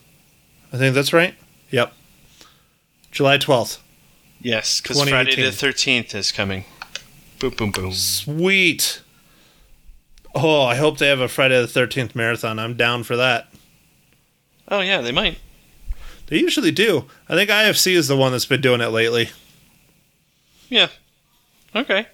I 0.73 0.77
think 0.77 0.93
that's 0.93 1.13
right. 1.13 1.35
Yep. 1.71 1.93
July 3.11 3.37
12th. 3.37 3.79
Yes, 4.41 4.79
because 4.79 5.09
Friday 5.09 5.35
the 5.35 5.51
thirteenth 5.51 6.15
is 6.15 6.31
coming. 6.31 6.63
Boom, 7.39 7.53
boom, 7.57 7.71
boom. 7.71 7.91
Sweet. 7.91 9.01
Oh, 10.33 10.63
I 10.63 10.75
hope 10.75 10.97
they 10.97 11.09
have 11.09 11.19
a 11.19 11.27
Friday 11.27 11.59
the 11.59 11.67
13th 11.67 12.15
marathon. 12.15 12.57
I'm 12.57 12.75
down 12.75 13.03
for 13.03 13.17
that. 13.17 13.49
Oh 14.69 14.79
yeah, 14.79 15.01
they 15.01 15.11
might. 15.11 15.39
They 16.29 16.37
usually 16.39 16.71
do. 16.71 17.05
I 17.27 17.33
think 17.33 17.49
IFC 17.49 17.93
is 17.93 18.07
the 18.07 18.15
one 18.15 18.31
that's 18.31 18.45
been 18.45 18.61
doing 18.61 18.81
it 18.81 18.89
lately. 18.89 19.31
Yeah. 20.69 20.87
Okay. 21.75 22.05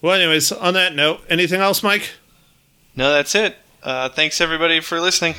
Well, 0.00 0.14
anyways, 0.14 0.50
on 0.50 0.74
that 0.74 0.94
note, 0.94 1.20
anything 1.28 1.60
else, 1.60 1.84
Mike? 1.84 2.10
No, 2.96 3.12
that's 3.12 3.36
it. 3.36 3.56
Uh, 3.84 4.08
thanks 4.08 4.40
everybody 4.40 4.80
for 4.80 5.00
listening. 5.00 5.34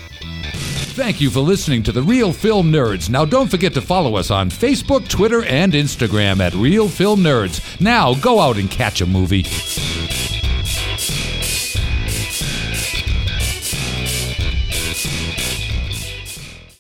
Thank 0.96 1.20
you 1.20 1.30
for 1.30 1.42
listening 1.42 1.84
to 1.84 1.92
the 1.92 2.02
Real 2.02 2.32
Film 2.32 2.72
Nerds. 2.72 3.10
Now, 3.10 3.26
don't 3.26 3.52
forget 3.52 3.74
to 3.74 3.82
follow 3.82 4.16
us 4.16 4.32
on 4.32 4.50
Facebook, 4.50 5.10
Twitter, 5.10 5.44
and 5.44 5.74
Instagram 5.74 6.40
at 6.40 6.54
Real 6.54 6.88
Film 6.88 7.22
Nerds. 7.22 7.82
Now, 7.82 8.14
go 8.14 8.40
out 8.40 8.58
and 8.58 8.72
catch 8.72 9.02
a 9.02 9.06
movie. 9.06 9.44